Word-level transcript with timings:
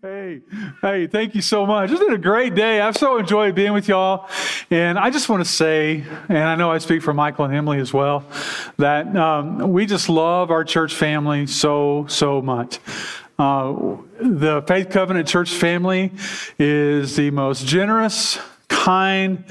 Hey, 0.00 0.42
hey, 0.80 1.08
thank 1.08 1.34
you 1.34 1.42
so 1.42 1.66
much. 1.66 1.90
It's 1.90 1.98
been 1.98 2.12
a 2.12 2.18
great 2.18 2.54
day. 2.54 2.80
I've 2.80 2.96
so 2.96 3.18
enjoyed 3.18 3.56
being 3.56 3.72
with 3.72 3.88
y'all. 3.88 4.28
And 4.70 4.96
I 4.96 5.10
just 5.10 5.28
want 5.28 5.44
to 5.44 5.50
say, 5.50 6.04
and 6.28 6.38
I 6.38 6.54
know 6.54 6.70
I 6.70 6.78
speak 6.78 7.02
for 7.02 7.12
Michael 7.12 7.46
and 7.46 7.54
Emily 7.54 7.80
as 7.80 7.92
well, 7.92 8.24
that 8.76 9.16
um, 9.16 9.72
we 9.72 9.86
just 9.86 10.08
love 10.08 10.52
our 10.52 10.62
church 10.62 10.94
family 10.94 11.48
so, 11.48 12.06
so 12.08 12.40
much. 12.40 12.78
Uh, 13.40 13.96
the 14.20 14.62
Faith 14.68 14.90
Covenant 14.90 15.26
Church 15.26 15.50
family 15.50 16.12
is 16.60 17.16
the 17.16 17.32
most 17.32 17.66
generous, 17.66 18.38
kind, 18.68 19.42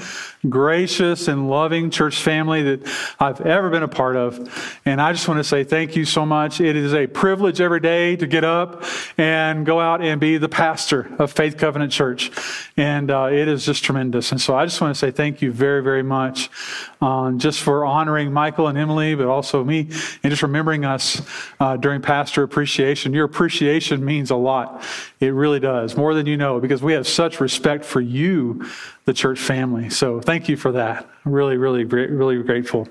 gracious, 0.48 1.28
and 1.28 1.48
loving 1.48 1.90
church 1.90 2.20
family 2.22 2.62
that 2.62 3.14
I've 3.18 3.40
ever 3.40 3.70
been 3.70 3.82
a 3.82 3.88
part 3.88 4.16
of. 4.16 4.80
And 4.84 5.00
I 5.00 5.12
just 5.12 5.26
want 5.26 5.38
to 5.38 5.44
say 5.44 5.64
thank 5.64 5.96
you 5.96 6.04
so 6.04 6.26
much. 6.26 6.60
It 6.60 6.76
is 6.76 6.94
a 6.94 7.06
privilege 7.06 7.60
every 7.60 7.80
day 7.80 8.16
to 8.16 8.26
get 8.26 8.44
up 8.44 8.84
and 9.16 9.66
go 9.66 9.80
out 9.80 10.02
and 10.02 10.20
be 10.20 10.38
the 10.38 10.48
pastor 10.48 11.10
of 11.18 11.32
Faith 11.32 11.56
Covenant 11.56 11.92
Church. 11.92 12.30
And 12.76 13.10
uh, 13.10 13.28
it 13.32 13.48
is 13.48 13.64
just 13.64 13.82
tremendous. 13.82 14.30
And 14.30 14.40
so 14.40 14.56
I 14.56 14.64
just 14.64 14.80
want 14.80 14.94
to 14.94 14.98
say 14.98 15.10
thank 15.10 15.42
you 15.42 15.50
very, 15.50 15.82
very 15.82 16.02
much 16.02 16.50
um, 17.00 17.38
just 17.38 17.60
for 17.60 17.84
honoring 17.84 18.32
Michael 18.32 18.68
and 18.68 18.76
Emily, 18.76 19.14
but 19.14 19.26
also 19.26 19.64
me, 19.64 19.80
and 20.22 20.30
just 20.30 20.42
remembering 20.42 20.84
us 20.84 21.22
uh, 21.60 21.76
during 21.76 22.02
pastor 22.02 22.42
appreciation. 22.42 23.12
Your 23.12 23.24
appreciation 23.24 24.04
means 24.04 24.30
a 24.30 24.36
lot. 24.36 24.84
It 25.20 25.28
really 25.28 25.60
does, 25.60 25.96
more 25.96 26.14
than 26.14 26.26
you 26.26 26.36
know, 26.36 26.60
because 26.60 26.82
we 26.82 26.92
have 26.92 27.06
such 27.06 27.40
respect 27.40 27.84
for 27.84 28.00
you, 28.00 28.64
the 29.04 29.14
church 29.14 29.38
family. 29.38 29.88
So 29.88 30.20
thank 30.20 30.37
you 30.46 30.58
for 30.58 30.72
that. 30.72 31.08
Really, 31.28 31.58
really, 31.58 31.84
really 31.84 32.42
grateful. 32.42 32.88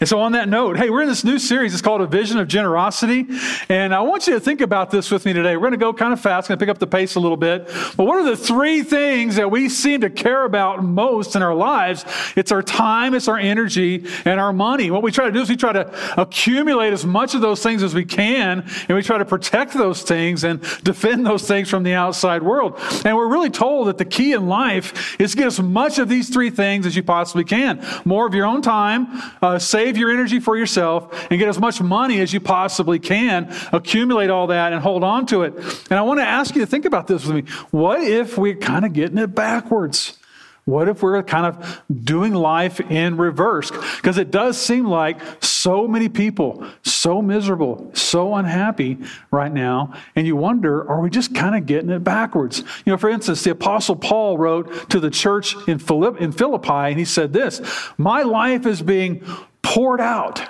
And 0.00 0.08
so, 0.08 0.20
on 0.20 0.32
that 0.32 0.48
note, 0.48 0.76
hey, 0.76 0.90
we're 0.90 1.02
in 1.02 1.08
this 1.08 1.24
new 1.24 1.38
series. 1.38 1.72
It's 1.72 1.82
called 1.82 2.00
A 2.00 2.06
Vision 2.06 2.38
of 2.38 2.46
Generosity. 2.46 3.26
And 3.68 3.94
I 3.94 4.00
want 4.00 4.26
you 4.26 4.34
to 4.34 4.40
think 4.40 4.60
about 4.60 4.90
this 4.90 5.10
with 5.10 5.24
me 5.24 5.32
today. 5.32 5.56
We're 5.56 5.68
going 5.68 5.72
to 5.72 5.78
go 5.78 5.92
kind 5.92 6.12
of 6.12 6.20
fast, 6.20 6.48
going 6.48 6.58
to 6.58 6.62
pick 6.62 6.70
up 6.70 6.78
the 6.78 6.86
pace 6.86 7.16
a 7.16 7.20
little 7.20 7.36
bit. 7.36 7.66
But 7.96 8.04
what 8.04 8.16
are 8.16 8.24
the 8.24 8.36
three 8.36 8.82
things 8.82 9.36
that 9.36 9.50
we 9.50 9.68
seem 9.68 10.02
to 10.02 10.10
care 10.10 10.44
about 10.44 10.84
most 10.84 11.36
in 11.36 11.42
our 11.42 11.54
lives? 11.54 12.04
It's 12.36 12.52
our 12.52 12.62
time, 12.62 13.14
it's 13.14 13.28
our 13.28 13.38
energy, 13.38 14.06
and 14.24 14.40
our 14.40 14.52
money. 14.52 14.90
What 14.90 15.02
we 15.02 15.10
try 15.10 15.26
to 15.26 15.32
do 15.32 15.40
is 15.40 15.48
we 15.48 15.56
try 15.56 15.72
to 15.72 16.20
accumulate 16.20 16.92
as 16.92 17.04
much 17.06 17.34
of 17.34 17.40
those 17.40 17.62
things 17.62 17.82
as 17.82 17.94
we 17.94 18.04
can, 18.04 18.66
and 18.88 18.96
we 18.96 19.02
try 19.02 19.18
to 19.18 19.24
protect 19.24 19.74
those 19.74 20.02
things 20.02 20.44
and 20.44 20.60
defend 20.82 21.26
those 21.26 21.46
things 21.46 21.68
from 21.68 21.82
the 21.82 21.94
outside 21.94 22.42
world. 22.42 22.78
And 23.04 23.16
we're 23.16 23.28
really 23.28 23.50
told 23.50 23.88
that 23.88 23.98
the 23.98 24.04
key 24.04 24.32
in 24.32 24.48
life 24.48 25.18
is 25.20 25.34
get 25.34 25.46
as 25.46 25.60
much 25.60 25.98
of 25.98 26.08
these 26.08 26.28
three 26.28 26.50
things 26.50 26.86
as 26.86 26.96
you 26.96 27.02
possibly 27.02 27.44
can 27.44 27.69
More 28.04 28.26
of 28.26 28.34
your 28.34 28.46
own 28.46 28.62
time, 28.62 29.08
uh, 29.42 29.58
save 29.58 29.96
your 29.96 30.10
energy 30.10 30.40
for 30.40 30.56
yourself, 30.56 31.26
and 31.30 31.38
get 31.38 31.48
as 31.48 31.58
much 31.58 31.80
money 31.80 32.20
as 32.20 32.32
you 32.32 32.40
possibly 32.40 32.98
can. 32.98 33.54
Accumulate 33.72 34.30
all 34.30 34.46
that 34.48 34.72
and 34.72 34.80
hold 34.82 35.04
on 35.04 35.26
to 35.26 35.42
it. 35.42 35.54
And 35.90 35.98
I 35.98 36.02
want 36.02 36.20
to 36.20 36.26
ask 36.26 36.54
you 36.54 36.60
to 36.60 36.66
think 36.66 36.84
about 36.84 37.06
this 37.06 37.24
with 37.26 37.36
me. 37.36 37.52
What 37.70 38.02
if 38.02 38.38
we're 38.38 38.56
kind 38.56 38.84
of 38.84 38.92
getting 38.92 39.18
it 39.18 39.34
backwards? 39.34 40.19
What 40.64 40.88
if 40.88 41.02
we're 41.02 41.22
kind 41.22 41.46
of 41.46 41.82
doing 42.04 42.34
life 42.34 42.80
in 42.80 43.16
reverse? 43.16 43.70
Because 43.70 44.18
it 44.18 44.30
does 44.30 44.60
seem 44.60 44.84
like 44.84 45.20
so 45.42 45.88
many 45.88 46.08
people, 46.08 46.66
so 46.82 47.20
miserable, 47.20 47.90
so 47.94 48.34
unhappy 48.34 48.98
right 49.30 49.52
now. 49.52 49.94
And 50.14 50.26
you 50.26 50.36
wonder, 50.36 50.88
are 50.88 51.00
we 51.00 51.10
just 51.10 51.34
kind 51.34 51.56
of 51.56 51.66
getting 51.66 51.90
it 51.90 52.04
backwards? 52.04 52.60
You 52.84 52.92
know, 52.92 52.96
for 52.96 53.10
instance, 53.10 53.42
the 53.42 53.50
Apostle 53.50 53.96
Paul 53.96 54.38
wrote 54.38 54.90
to 54.90 55.00
the 55.00 55.10
church 55.10 55.54
in, 55.66 55.80
in 56.18 56.32
Philippi, 56.32 56.70
and 56.70 56.98
he 56.98 57.04
said 57.04 57.32
this 57.32 57.60
My 57.98 58.22
life 58.22 58.66
is 58.66 58.82
being 58.82 59.24
poured 59.62 60.00
out. 60.00 60.40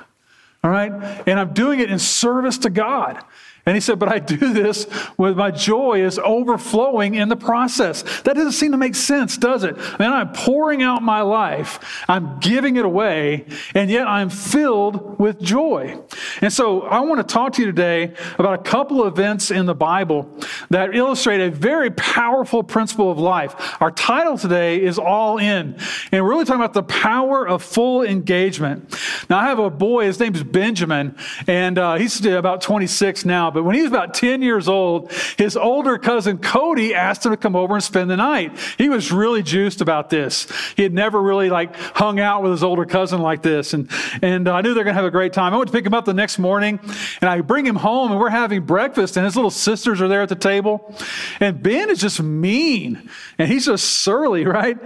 All 0.63 0.71
right? 0.71 0.93
And 1.27 1.41
I'm 1.41 1.55
doing 1.55 1.81
it 1.81 1.91
in 1.91 1.99
service 1.99 2.59
to 2.59 2.71
God. 2.71 3.25
And 3.67 3.77
he 3.77 3.81
said, 3.81 3.99
But 3.99 4.09
I 4.09 4.19
do 4.19 4.53
this 4.53 4.87
with 5.19 5.37
my 5.37 5.51
joy 5.51 6.03
is 6.03 6.19
overflowing 6.19 7.15
in 7.15 7.29
the 7.29 7.37
process. 7.37 8.03
That 8.23 8.35
doesn't 8.35 8.53
seem 8.53 8.73
to 8.73 8.79
make 8.79 8.95
sense, 8.95 9.37
does 9.37 9.65
it? 9.65 9.77
I 9.79 10.03
mean, 10.03 10.13
I'm 10.13 10.33
pouring 10.33 10.83
out 10.83 11.03
my 11.03 11.21
life, 11.21 12.05
I'm 12.09 12.39
giving 12.41 12.77
it 12.77 12.85
away, 12.85 13.47
and 13.75 13.91
yet 13.91 14.07
I'm 14.07 14.31
filled 14.31 15.19
with 15.19 15.41
joy. 15.41 15.99
And 16.41 16.53
so 16.53 16.83
I 16.83 17.01
want 17.01 17.27
to 17.27 17.33
talk 17.33 17.55
to 17.55 17.63
you 17.63 17.67
today 17.67 18.15
about 18.39 18.55
a 18.55 18.63
couple 18.63 19.03
of 19.03 19.13
events 19.13 19.51
in 19.51 19.67
the 19.67 19.75
Bible 19.75 20.29
that 20.71 20.95
illustrate 20.95 21.41
a 21.41 21.51
very 21.51 21.91
powerful 21.91 22.63
principle 22.63 23.11
of 23.11 23.19
life. 23.19 23.77
Our 23.81 23.91
title 23.91 24.39
today 24.39 24.83
is 24.83 24.99
All 24.99 25.39
In. 25.39 25.77
And 26.13 26.25
we're 26.25 26.31
really 26.31 26.45
talking 26.45 26.61
about 26.61 26.75
the 26.75 26.83
power 26.83 27.47
of 27.47 27.63
full 27.63 28.03
engagement. 28.03 28.97
Now, 29.29 29.39
I 29.39 29.45
have 29.45 29.59
a 29.59 29.71
boy, 29.71 30.07
his 30.07 30.19
name's 30.19 30.43
Benjamin, 30.43 31.17
and 31.47 31.79
uh, 31.79 31.97
he's 31.97 32.25
about 32.25 32.63
26 32.63 33.25
now 33.25 33.50
but 33.51 33.65
when 33.65 33.75
he 33.75 33.83
was 33.83 33.91
about 33.91 34.15
10 34.15 34.43
years 34.43 34.69
old, 34.69 35.13
his 35.37 35.57
older 35.57 35.99
cousin 35.99 36.39
Cody 36.39 36.95
asked 36.95 37.25
him 37.25 37.33
to 37.33 37.37
come 37.37 37.57
over 37.57 37.75
and 37.75 37.83
spend 37.83 38.11
the 38.11 38.17
night. 38.17 38.59
He 38.79 38.89
was 38.89 39.13
really 39.13 39.43
juiced 39.43 39.81
about 39.81 40.11
this. 40.11 40.47
He 40.77 40.83
had 40.83 40.93
never 40.93 41.21
really 41.21 41.51
like 41.51 41.75
hung 41.77 42.21
out 42.21 42.43
with 42.43 42.53
his 42.53 42.63
older 42.63 42.85
cousin 42.85 43.21
like 43.21 43.43
this. 43.43 43.75
And, 43.75 43.91
and 44.23 44.49
uh, 44.49 44.55
I 44.55 44.61
knew 44.63 44.75
they're 44.75 44.85
going 44.85 44.95
to 44.95 45.01
have 45.01 45.05
a 45.05 45.11
great 45.11 45.33
time. 45.33 45.55
I 45.55 45.57
went 45.57 45.69
to 45.69 45.73
pick 45.73 45.87
him 45.87 45.95
up 45.95 46.05
the 46.05 46.15
next 46.15 46.39
morning 46.39 46.81
and 47.21 47.31
I 47.31 47.41
bring 47.41 47.67
him 47.67 47.77
home 47.77 48.11
and 48.11 48.21
we're 48.21 48.31
having 48.31 48.65
breakfast 48.65 49.17
and 49.17 49.25
his 49.25 49.37
little 49.37 49.51
sisters 49.51 50.01
are 50.01 50.09
there 50.09 50.23
at 50.23 50.29
the 50.29 50.35
table. 50.35 50.95
And 51.41 51.63
Ben 51.63 51.91
is 51.91 52.01
just 52.01 52.23
mean 52.23 53.09
and 53.39 53.49
he's 53.49 53.67
just 53.67 53.85
surly, 53.85 54.45
right? 54.47 54.79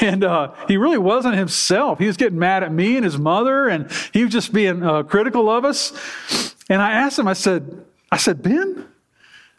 And 0.00 0.24
uh, 0.24 0.52
he 0.68 0.76
really 0.76 0.98
wasn't 0.98 1.36
himself. 1.36 1.98
He 1.98 2.06
was 2.06 2.16
getting 2.16 2.38
mad 2.38 2.62
at 2.62 2.72
me 2.72 2.96
and 2.96 3.04
his 3.04 3.18
mother 3.18 3.68
and 3.68 3.90
he 4.12 4.24
was 4.24 4.32
just 4.32 4.52
being 4.52 4.82
uh, 4.82 5.02
critical 5.02 5.48
of 5.48 5.64
us. 5.64 5.92
And 6.68 6.82
I 6.82 6.92
asked 6.92 7.18
him, 7.18 7.28
I 7.28 7.32
said, 7.34 7.85
I 8.10 8.16
said, 8.18 8.42
Ben, 8.42 8.86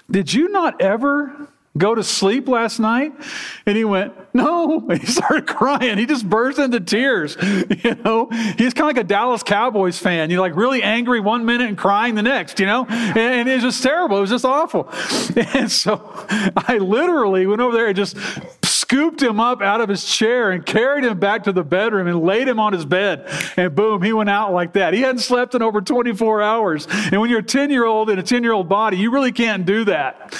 did 0.09 0.33
you 0.33 0.49
not 0.49 0.81
ever 0.81 1.49
go 1.77 1.93
to 1.93 2.03
sleep 2.03 2.47
last 2.47 2.79
night? 2.79 3.13
And 3.65 3.77
he 3.77 3.85
went, 3.85 4.13
No. 4.33 4.87
And 4.89 4.99
he 4.99 5.05
started 5.05 5.47
crying. 5.47 5.97
He 5.97 6.05
just 6.05 6.27
burst 6.27 6.59
into 6.59 6.79
tears. 6.79 7.37
You 7.83 7.95
know, 7.95 8.27
he's 8.57 8.73
kind 8.73 8.89
of 8.89 8.95
like 8.95 8.97
a 8.97 9.03
Dallas 9.03 9.43
Cowboys 9.43 9.99
fan. 9.99 10.29
You're 10.29 10.41
like 10.41 10.55
really 10.55 10.81
angry 10.81 11.19
one 11.19 11.45
minute 11.45 11.67
and 11.67 11.77
crying 11.77 12.15
the 12.15 12.23
next, 12.23 12.59
you 12.59 12.65
know? 12.65 12.85
And, 12.89 13.17
and 13.17 13.49
it 13.49 13.55
was 13.55 13.63
just 13.63 13.83
terrible. 13.83 14.17
It 14.17 14.21
was 14.21 14.29
just 14.29 14.45
awful. 14.45 14.89
And 15.53 15.71
so 15.71 16.25
I 16.55 16.77
literally 16.79 17.45
went 17.45 17.61
over 17.61 17.75
there 17.75 17.87
and 17.87 17.95
just 17.95 18.17
scooped 18.87 19.21
him 19.21 19.37
up 19.37 19.61
out 19.61 19.81
of 19.81 19.89
his 19.89 20.05
chair 20.05 20.51
and 20.51 20.65
carried 20.65 21.03
him 21.03 21.19
back 21.19 21.43
to 21.43 21.51
the 21.51 21.63
bedroom 21.63 22.07
and 22.07 22.21
laid 22.21 22.47
him 22.47 22.57
on 22.57 22.71
his 22.71 22.85
bed. 22.85 23.27
And 23.57 23.75
boom, 23.75 24.01
he 24.01 24.13
went 24.13 24.29
out 24.29 24.53
like 24.53 24.73
that. 24.73 24.93
He 24.93 25.01
hadn't 25.01 25.19
slept 25.19 25.55
in 25.55 25.61
over 25.61 25.81
24 25.81 26.41
hours. 26.41 26.87
And 26.89 27.19
when 27.19 27.29
you're 27.29 27.39
a 27.39 27.43
10 27.43 27.69
year 27.69 27.83
old 27.83 28.09
in 28.09 28.17
a 28.17 28.23
10 28.23 28.43
year 28.43 28.53
old 28.53 28.69
body, 28.69 28.95
you 28.95 29.11
really 29.11 29.33
can't 29.33 29.65
do 29.65 29.83
that. 29.85 30.33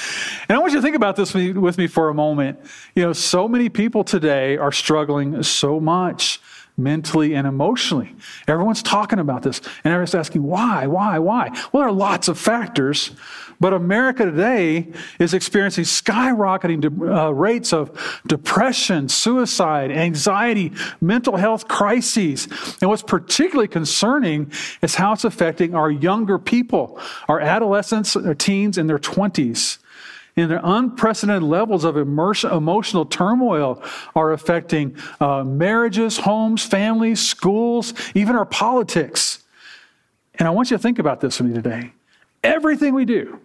And 0.47 0.56
I 0.56 0.59
want 0.59 0.72
you 0.72 0.78
to 0.78 0.81
think 0.81 0.96
about 0.96 1.18
this 1.18 1.34
with 1.34 1.78
me 1.78 1.88
for 1.88 2.08
a 2.08 2.13
moment. 2.13 2.59
You 2.96 3.03
know, 3.03 3.12
so 3.12 3.50
many 3.50 3.68
people 3.68 4.06
today 4.06 4.56
are 4.56 4.72
struggling 4.72 5.44
so 5.44 5.81
much 5.81 6.40
mentally 6.77 7.33
and 7.33 7.47
emotionally. 7.47 8.15
Everyone's 8.47 8.83
talking 8.83 9.19
about 9.19 9.41
this, 9.41 9.59
and 9.83 9.91
everyone's 9.93 10.13
asking, 10.13 10.43
why, 10.43 10.85
why, 10.85 11.17
why? 11.17 11.49
Well, 11.71 11.81
there 11.81 11.88
are 11.88 11.91
lots 11.91 12.27
of 12.27 12.38
factors, 12.38 13.11
but 13.59 13.73
America 13.73 14.25
today 14.25 14.87
is 15.17 15.33
experiencing 15.33 15.85
skyrocketing 15.85 16.85
uh, 17.01 17.33
rates 17.33 17.73
of 17.73 18.21
depression, 18.27 19.09
suicide, 19.09 19.91
anxiety, 19.91 20.71
mental 21.01 21.37
health 21.37 21.67
crises. 21.67 22.47
And 22.81 22.89
what's 22.89 23.01
particularly 23.01 23.67
concerning 23.67 24.51
is 24.83 24.95
how 24.95 25.13
it's 25.13 25.23
affecting 25.23 25.73
our 25.73 25.89
younger 25.89 26.37
people, 26.37 26.99
our 27.27 27.39
adolescents, 27.39 28.16
our 28.16 28.35
teens 28.35 28.77
in 28.77 28.85
their 28.85 28.99
20s 28.99 29.79
and 30.37 30.51
their 30.51 30.61
unprecedented 30.63 31.43
levels 31.43 31.83
of 31.83 31.97
immersion, 31.97 32.51
emotional 32.51 33.05
turmoil 33.05 33.81
are 34.15 34.31
affecting 34.31 34.95
uh, 35.19 35.43
marriages, 35.43 36.19
homes, 36.19 36.63
families, 36.63 37.19
schools, 37.19 37.93
even 38.13 38.35
our 38.35 38.45
politics. 38.45 39.43
And 40.35 40.47
I 40.47 40.51
want 40.51 40.69
you 40.69 40.77
to 40.77 40.83
think 40.83 40.99
about 40.99 41.19
this 41.19 41.39
with 41.39 41.49
me 41.49 41.55
today. 41.55 41.91
Everything 42.43 42.93
we 42.93 43.05
do, 43.05 43.39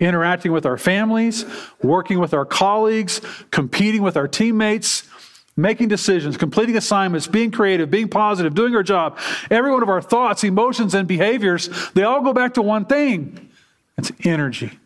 interacting 0.00 0.50
with 0.50 0.66
our 0.66 0.76
families, 0.76 1.44
working 1.80 2.18
with 2.18 2.34
our 2.34 2.44
colleagues, 2.44 3.20
competing 3.52 4.02
with 4.02 4.16
our 4.16 4.26
teammates, 4.26 5.08
making 5.56 5.88
decisions, 5.88 6.36
completing 6.36 6.76
assignments, 6.76 7.28
being 7.28 7.52
creative, 7.52 7.90
being 7.90 8.08
positive, 8.08 8.54
doing 8.54 8.74
our 8.74 8.82
job, 8.82 9.16
every 9.50 9.70
one 9.70 9.82
of 9.82 9.88
our 9.88 10.02
thoughts, 10.02 10.42
emotions, 10.42 10.92
and 10.92 11.06
behaviors, 11.06 11.70
they 11.92 12.02
all 12.02 12.20
go 12.20 12.32
back 12.32 12.54
to 12.54 12.62
one 12.62 12.84
thing 12.84 13.48
it's 13.96 14.12
energy 14.24 14.78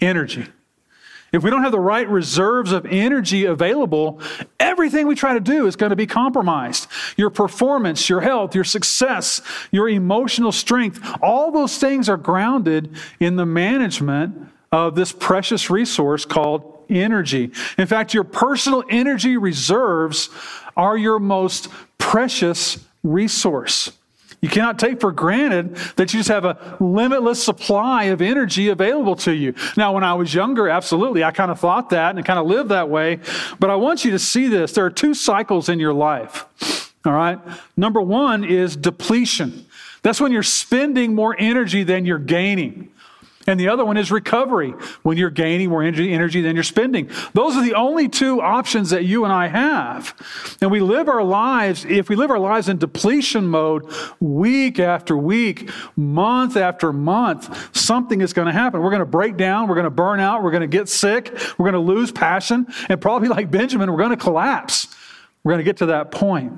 energy. 0.00 0.46
If 1.30 1.42
we 1.42 1.50
don't 1.50 1.62
have 1.62 1.72
the 1.72 1.80
right 1.80 2.08
reserves 2.08 2.72
of 2.72 2.86
energy 2.86 3.44
available, 3.44 4.20
everything 4.58 5.06
we 5.06 5.14
try 5.14 5.34
to 5.34 5.40
do 5.40 5.66
is 5.66 5.76
going 5.76 5.90
to 5.90 5.96
be 5.96 6.06
compromised. 6.06 6.86
Your 7.16 7.28
performance, 7.28 8.08
your 8.08 8.22
health, 8.22 8.54
your 8.54 8.64
success, 8.64 9.42
your 9.70 9.90
emotional 9.90 10.52
strength, 10.52 11.00
all 11.22 11.50
those 11.50 11.76
things 11.76 12.08
are 12.08 12.16
grounded 12.16 12.96
in 13.20 13.36
the 13.36 13.44
management 13.44 14.48
of 14.72 14.94
this 14.94 15.12
precious 15.12 15.68
resource 15.68 16.24
called 16.24 16.84
energy. 16.88 17.52
In 17.76 17.86
fact, 17.86 18.14
your 18.14 18.24
personal 18.24 18.82
energy 18.88 19.36
reserves 19.36 20.30
are 20.76 20.96
your 20.96 21.18
most 21.18 21.68
precious 21.98 22.78
resource. 23.02 23.92
You 24.40 24.48
cannot 24.48 24.78
take 24.78 25.00
for 25.00 25.10
granted 25.10 25.74
that 25.96 26.12
you 26.12 26.20
just 26.20 26.28
have 26.28 26.44
a 26.44 26.76
limitless 26.78 27.42
supply 27.42 28.04
of 28.04 28.22
energy 28.22 28.68
available 28.68 29.16
to 29.16 29.32
you. 29.32 29.54
Now, 29.76 29.94
when 29.94 30.04
I 30.04 30.14
was 30.14 30.32
younger, 30.32 30.68
absolutely, 30.68 31.24
I 31.24 31.32
kind 31.32 31.50
of 31.50 31.58
thought 31.58 31.90
that 31.90 32.14
and 32.14 32.24
kind 32.24 32.38
of 32.38 32.46
lived 32.46 32.68
that 32.68 32.88
way. 32.88 33.18
But 33.58 33.70
I 33.70 33.76
want 33.76 34.04
you 34.04 34.12
to 34.12 34.18
see 34.18 34.46
this. 34.46 34.72
There 34.72 34.84
are 34.84 34.90
two 34.90 35.12
cycles 35.12 35.68
in 35.68 35.80
your 35.80 35.92
life. 35.92 36.46
All 37.04 37.12
right. 37.12 37.38
Number 37.76 38.00
one 38.00 38.44
is 38.44 38.76
depletion. 38.76 39.66
That's 40.02 40.20
when 40.20 40.30
you're 40.30 40.42
spending 40.44 41.14
more 41.14 41.34
energy 41.38 41.82
than 41.82 42.04
you're 42.06 42.18
gaining. 42.18 42.92
And 43.48 43.58
the 43.58 43.68
other 43.68 43.82
one 43.82 43.96
is 43.96 44.12
recovery, 44.12 44.72
when 45.02 45.16
you're 45.16 45.30
gaining 45.30 45.70
more 45.70 45.82
energy, 45.82 46.42
than 46.42 46.54
you're 46.54 46.62
spending. 46.62 47.10
Those 47.32 47.56
are 47.56 47.64
the 47.64 47.72
only 47.72 48.06
two 48.06 48.42
options 48.42 48.90
that 48.90 49.06
you 49.06 49.24
and 49.24 49.32
I 49.32 49.46
have. 49.46 50.14
And 50.60 50.70
we 50.70 50.80
live 50.80 51.08
our 51.08 51.24
lives, 51.24 51.86
if 51.86 52.10
we 52.10 52.14
live 52.14 52.30
our 52.30 52.38
lives 52.38 52.68
in 52.68 52.76
depletion 52.76 53.46
mode 53.46 53.90
week 54.20 54.78
after 54.78 55.16
week, 55.16 55.70
month 55.96 56.58
after 56.58 56.92
month, 56.92 57.74
something 57.74 58.20
is 58.20 58.34
going 58.34 58.46
to 58.46 58.52
happen. 58.52 58.82
We're 58.82 58.90
going 58.90 59.00
to 59.00 59.06
break 59.06 59.38
down, 59.38 59.66
we're 59.66 59.76
going 59.76 59.84
to 59.84 59.90
burn 59.90 60.20
out, 60.20 60.42
we're 60.42 60.50
going 60.50 60.60
to 60.60 60.66
get 60.66 60.90
sick, 60.90 61.32
we're 61.56 61.70
going 61.70 61.72
to 61.72 61.92
lose 61.92 62.12
passion, 62.12 62.66
and 62.90 63.00
probably 63.00 63.28
like 63.28 63.50
Benjamin, 63.50 63.90
we're 63.90 63.96
going 63.96 64.10
to 64.10 64.16
collapse. 64.18 64.94
We're 65.42 65.52
going 65.52 65.64
to 65.64 65.70
get 65.70 65.78
to 65.78 65.86
that 65.86 66.10
point. 66.10 66.52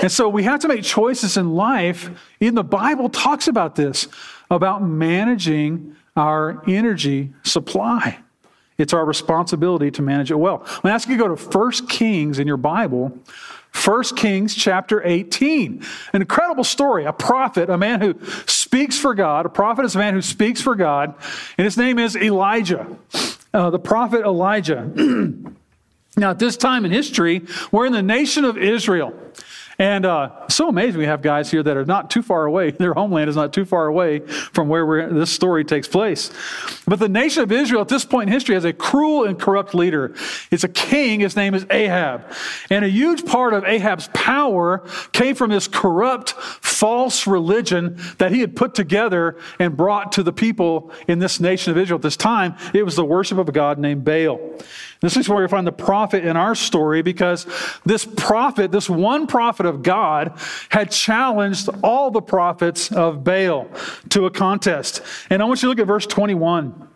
And 0.00 0.10
so 0.10 0.30
we 0.30 0.44
have 0.44 0.60
to 0.60 0.68
make 0.68 0.82
choices 0.82 1.36
in 1.36 1.54
life. 1.54 2.08
Even 2.40 2.54
the 2.54 2.64
Bible 2.64 3.10
talks 3.10 3.48
about 3.48 3.74
this, 3.74 4.08
about 4.50 4.82
managing 4.82 5.94
our 6.16 6.62
energy 6.66 7.32
supply. 7.44 8.18
It's 8.78 8.92
our 8.92 9.04
responsibility 9.04 9.90
to 9.92 10.02
manage 10.02 10.30
it 10.30 10.38
well. 10.38 10.62
I'm 10.84 10.90
ask 10.90 11.08
you 11.08 11.16
to 11.16 11.22
go 11.22 11.34
to 11.34 11.42
1 11.42 11.72
Kings 11.88 12.38
in 12.38 12.46
your 12.46 12.56
Bible, 12.56 13.18
1 13.84 14.02
Kings 14.16 14.54
chapter 14.54 15.02
18. 15.04 15.82
An 16.12 16.20
incredible 16.20 16.64
story. 16.64 17.04
A 17.04 17.12
prophet, 17.12 17.70
a 17.70 17.78
man 17.78 18.00
who 18.00 18.14
speaks 18.46 18.98
for 18.98 19.14
God. 19.14 19.46
A 19.46 19.48
prophet 19.48 19.84
is 19.84 19.94
a 19.94 19.98
man 19.98 20.14
who 20.14 20.22
speaks 20.22 20.60
for 20.60 20.74
God, 20.74 21.14
and 21.56 21.64
his 21.64 21.76
name 21.76 21.98
is 21.98 22.16
Elijah. 22.16 22.86
Uh, 23.52 23.70
the 23.70 23.78
prophet 23.78 24.22
Elijah. 24.22 24.90
now, 26.16 26.30
at 26.30 26.38
this 26.38 26.56
time 26.56 26.84
in 26.84 26.90
history, 26.90 27.42
we're 27.70 27.86
in 27.86 27.92
the 27.92 28.02
nation 28.02 28.44
of 28.44 28.58
Israel. 28.58 29.14
And 29.78 30.06
uh, 30.06 30.48
so 30.48 30.68
amazing 30.68 30.98
we 30.98 31.06
have 31.06 31.20
guys 31.20 31.50
here 31.50 31.62
that 31.62 31.76
are 31.76 31.84
not 31.84 32.10
too 32.10 32.22
far 32.22 32.46
away. 32.46 32.70
Their 32.86 32.94
homeland 32.94 33.28
is 33.28 33.36
not 33.36 33.52
too 33.52 33.64
far 33.64 33.86
away 33.86 34.20
from 34.20 34.68
where 34.68 35.12
this 35.12 35.30
story 35.30 35.64
takes 35.64 35.86
place. 35.86 36.30
But 36.86 36.98
the 36.98 37.08
nation 37.08 37.42
of 37.42 37.52
Israel 37.52 37.82
at 37.82 37.88
this 37.88 38.04
point 38.04 38.28
in 38.28 38.32
history 38.32 38.54
has 38.54 38.64
a 38.64 38.72
cruel 38.72 39.24
and 39.24 39.38
corrupt 39.38 39.74
leader. 39.74 40.14
It's 40.50 40.64
a 40.64 40.68
king. 40.68 41.20
His 41.20 41.36
name 41.36 41.54
is 41.54 41.66
Ahab. 41.70 42.24
And 42.70 42.84
a 42.84 42.88
huge 42.88 43.26
part 43.26 43.52
of 43.52 43.64
Ahab's 43.64 44.08
power 44.14 44.86
came 45.12 45.34
from 45.34 45.50
this 45.50 45.68
corrupt, 45.68 46.32
false 46.32 47.26
religion 47.26 47.98
that 48.18 48.32
he 48.32 48.40
had 48.40 48.56
put 48.56 48.74
together 48.74 49.36
and 49.58 49.76
brought 49.76 50.12
to 50.12 50.22
the 50.22 50.32
people 50.32 50.90
in 51.06 51.18
this 51.18 51.38
nation 51.40 51.70
of 51.70 51.78
Israel. 51.78 51.98
At 51.98 52.02
this 52.02 52.16
time, 52.16 52.56
it 52.72 52.84
was 52.84 52.96
the 52.96 53.04
worship 53.04 53.38
of 53.38 53.48
a 53.48 53.52
god 53.52 53.78
named 53.78 54.04
Baal. 54.04 54.40
This 55.00 55.16
is 55.16 55.28
where 55.28 55.42
we 55.42 55.48
find 55.48 55.66
the 55.66 55.72
prophet 55.72 56.24
in 56.24 56.36
our 56.36 56.54
story 56.54 57.02
because 57.02 57.46
this 57.84 58.04
prophet, 58.04 58.72
this 58.72 58.88
one 58.88 59.26
prophet 59.26 59.65
of 59.66 59.82
God, 59.82 60.38
had 60.68 60.90
challenged 60.90 61.68
all 61.82 62.10
the 62.10 62.22
prophets 62.22 62.90
of 62.90 63.24
Baal 63.24 63.68
to 64.10 64.26
a 64.26 64.30
contest. 64.30 65.02
And 65.30 65.42
I 65.42 65.44
want 65.44 65.62
you 65.62 65.66
to 65.66 65.70
look 65.70 65.80
at 65.80 65.86
verse 65.86 66.06
21. 66.06 66.88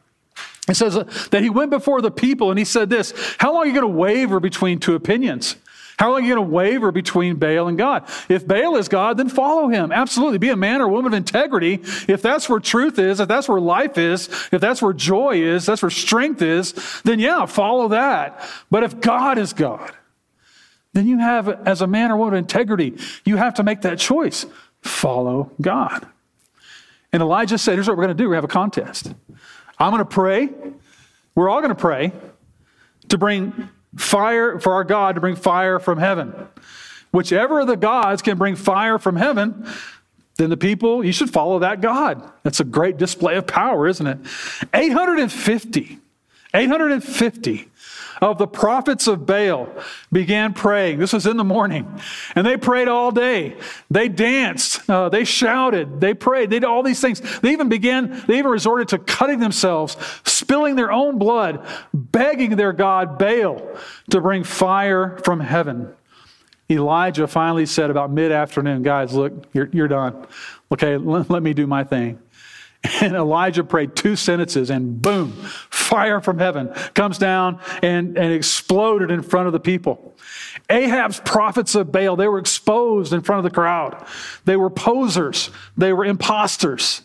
It 0.68 0.74
says 0.74 0.94
that 1.30 1.42
he 1.42 1.50
went 1.50 1.70
before 1.70 2.00
the 2.00 2.10
people 2.10 2.50
and 2.50 2.58
he 2.58 2.64
said 2.64 2.90
this 2.90 3.12
How 3.38 3.52
long 3.52 3.64
are 3.64 3.66
you 3.66 3.72
going 3.72 3.82
to 3.82 3.98
waver 3.98 4.40
between 4.40 4.78
two 4.78 4.94
opinions? 4.94 5.56
How 6.00 6.12
long 6.12 6.22
are 6.22 6.26
you 6.26 6.34
going 6.34 6.48
to 6.48 6.54
waver 6.54 6.92
between 6.92 7.36
Baal 7.36 7.68
and 7.68 7.76
God? 7.76 8.08
If 8.30 8.48
Baal 8.48 8.76
is 8.76 8.88
God, 8.88 9.18
then 9.18 9.28
follow 9.28 9.68
him. 9.68 9.92
Absolutely. 9.92 10.38
Be 10.38 10.48
a 10.48 10.56
man 10.56 10.80
or 10.80 10.88
woman 10.88 11.12
of 11.12 11.16
integrity. 11.18 11.74
If 12.08 12.22
that's 12.22 12.48
where 12.48 12.58
truth 12.58 12.98
is, 12.98 13.20
if 13.20 13.28
that's 13.28 13.50
where 13.50 13.60
life 13.60 13.98
is, 13.98 14.30
if 14.50 14.62
that's 14.62 14.80
where 14.80 14.94
joy 14.94 15.42
is, 15.42 15.66
that's 15.66 15.82
where 15.82 15.90
strength 15.90 16.40
is, 16.40 16.72
then 17.04 17.18
yeah, 17.18 17.44
follow 17.44 17.88
that. 17.88 18.42
But 18.70 18.82
if 18.82 18.98
God 18.98 19.36
is 19.36 19.52
God, 19.52 19.92
then 20.92 21.06
you 21.06 21.18
have, 21.18 21.48
as 21.48 21.82
a 21.82 21.86
man 21.86 22.10
or 22.10 22.16
woman 22.16 22.34
integrity, 22.34 22.96
you 23.24 23.36
have 23.36 23.54
to 23.54 23.62
make 23.62 23.82
that 23.82 23.98
choice. 23.98 24.46
Follow 24.82 25.50
God. 25.60 26.06
And 27.12 27.22
Elijah 27.22 27.58
said, 27.58 27.74
Here's 27.74 27.88
what 27.88 27.96
we're 27.96 28.04
going 28.04 28.16
to 28.16 28.22
do. 28.22 28.28
we 28.28 28.36
have 28.36 28.44
a 28.44 28.48
contest. 28.48 29.12
I'm 29.78 29.92
going 29.92 29.98
to 29.98 30.04
pray. 30.04 30.48
We're 31.34 31.48
all 31.48 31.60
going 31.60 31.74
to 31.74 31.80
pray 31.80 32.12
to 33.08 33.18
bring 33.18 33.68
fire 33.96 34.58
for 34.58 34.74
our 34.74 34.84
God 34.84 35.16
to 35.16 35.20
bring 35.20 35.36
fire 35.36 35.78
from 35.78 35.98
heaven. 35.98 36.34
Whichever 37.12 37.60
of 37.60 37.66
the 37.66 37.76
gods 37.76 38.22
can 38.22 38.38
bring 38.38 38.56
fire 38.56 38.98
from 38.98 39.16
heaven, 39.16 39.66
then 40.36 40.50
the 40.50 40.56
people, 40.56 41.04
you 41.04 41.12
should 41.12 41.30
follow 41.30 41.58
that 41.60 41.80
God. 41.80 42.22
That's 42.44 42.60
a 42.60 42.64
great 42.64 42.96
display 42.98 43.36
of 43.36 43.46
power, 43.46 43.88
isn't 43.88 44.06
it? 44.06 44.18
850, 44.72 45.98
850 46.54 47.69
of 48.20 48.38
the 48.38 48.46
prophets 48.46 49.06
of 49.06 49.26
Baal 49.26 49.68
began 50.12 50.52
praying. 50.52 50.98
This 50.98 51.12
was 51.12 51.26
in 51.26 51.36
the 51.36 51.44
morning. 51.44 52.00
And 52.34 52.46
they 52.46 52.56
prayed 52.56 52.88
all 52.88 53.10
day. 53.10 53.56
They 53.90 54.08
danced. 54.08 54.88
Uh, 54.88 55.08
they 55.08 55.24
shouted. 55.24 56.00
They 56.00 56.14
prayed. 56.14 56.50
They 56.50 56.58
did 56.58 56.64
all 56.64 56.82
these 56.82 57.00
things. 57.00 57.20
They 57.40 57.52
even 57.52 57.68
began, 57.68 58.22
they 58.26 58.38
even 58.38 58.50
resorted 58.50 58.88
to 58.88 58.98
cutting 58.98 59.40
themselves, 59.40 59.96
spilling 60.24 60.76
their 60.76 60.92
own 60.92 61.18
blood, 61.18 61.66
begging 61.94 62.56
their 62.56 62.72
God, 62.72 63.18
Baal, 63.18 63.66
to 64.10 64.20
bring 64.20 64.44
fire 64.44 65.18
from 65.24 65.40
heaven. 65.40 65.92
Elijah 66.70 67.26
finally 67.26 67.66
said 67.66 67.90
about 67.90 68.10
mid 68.10 68.30
afternoon, 68.30 68.82
guys, 68.82 69.12
look, 69.12 69.32
you're, 69.52 69.68
you're 69.72 69.88
done. 69.88 70.26
Okay, 70.70 70.96
let, 70.96 71.28
let 71.28 71.42
me 71.42 71.52
do 71.52 71.66
my 71.66 71.82
thing. 71.82 72.20
And 73.02 73.14
Elijah 73.14 73.64
prayed 73.64 73.94
two 73.94 74.16
sentences, 74.16 74.70
and 74.70 75.00
boom, 75.00 75.32
fire 75.70 76.20
from 76.20 76.38
heaven 76.38 76.68
comes 76.94 77.18
down 77.18 77.60
and, 77.82 78.16
and 78.16 78.32
exploded 78.32 79.10
in 79.10 79.22
front 79.22 79.46
of 79.46 79.52
the 79.52 79.60
people. 79.60 80.14
Ahab's 80.68 81.20
prophets 81.20 81.74
of 81.74 81.92
Baal, 81.92 82.16
they 82.16 82.28
were 82.28 82.38
exposed 82.38 83.12
in 83.12 83.20
front 83.20 83.44
of 83.44 83.50
the 83.50 83.54
crowd. 83.54 84.06
They 84.44 84.56
were 84.56 84.70
posers, 84.70 85.50
they 85.76 85.92
were 85.92 86.04
imposters. 86.04 87.02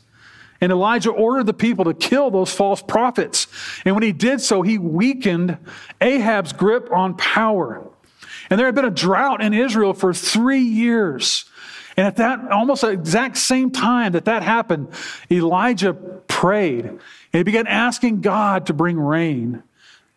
And 0.61 0.71
Elijah 0.71 1.11
ordered 1.11 1.45
the 1.45 1.53
people 1.53 1.85
to 1.85 1.93
kill 1.93 2.31
those 2.31 2.51
false 2.51 2.81
prophets. 2.81 3.47
And 3.83 3.93
when 3.93 4.03
he 4.03 4.13
did 4.13 4.39
so, 4.39 4.61
he 4.61 4.77
weakened 4.77 5.57
Ahab's 5.99 6.53
grip 6.53 6.89
on 6.91 7.17
power. 7.17 7.85
And 8.49 8.57
there 8.57 8.65
had 8.65 8.75
been 8.75 8.85
a 8.85 8.91
drought 8.91 9.41
in 9.41 9.53
Israel 9.53 9.93
for 9.93 10.13
three 10.13 10.61
years. 10.61 11.45
And 11.97 12.05
at 12.05 12.17
that 12.17 12.51
almost 12.51 12.83
exact 12.83 13.37
same 13.37 13.71
time 13.71 14.13
that 14.13 14.25
that 14.25 14.43
happened, 14.43 14.89
Elijah 15.31 15.93
prayed 15.93 16.85
and 16.85 16.99
he 17.31 17.43
began 17.43 17.67
asking 17.67 18.21
God 18.21 18.65
to 18.67 18.73
bring 18.73 18.99
rain 18.99 19.63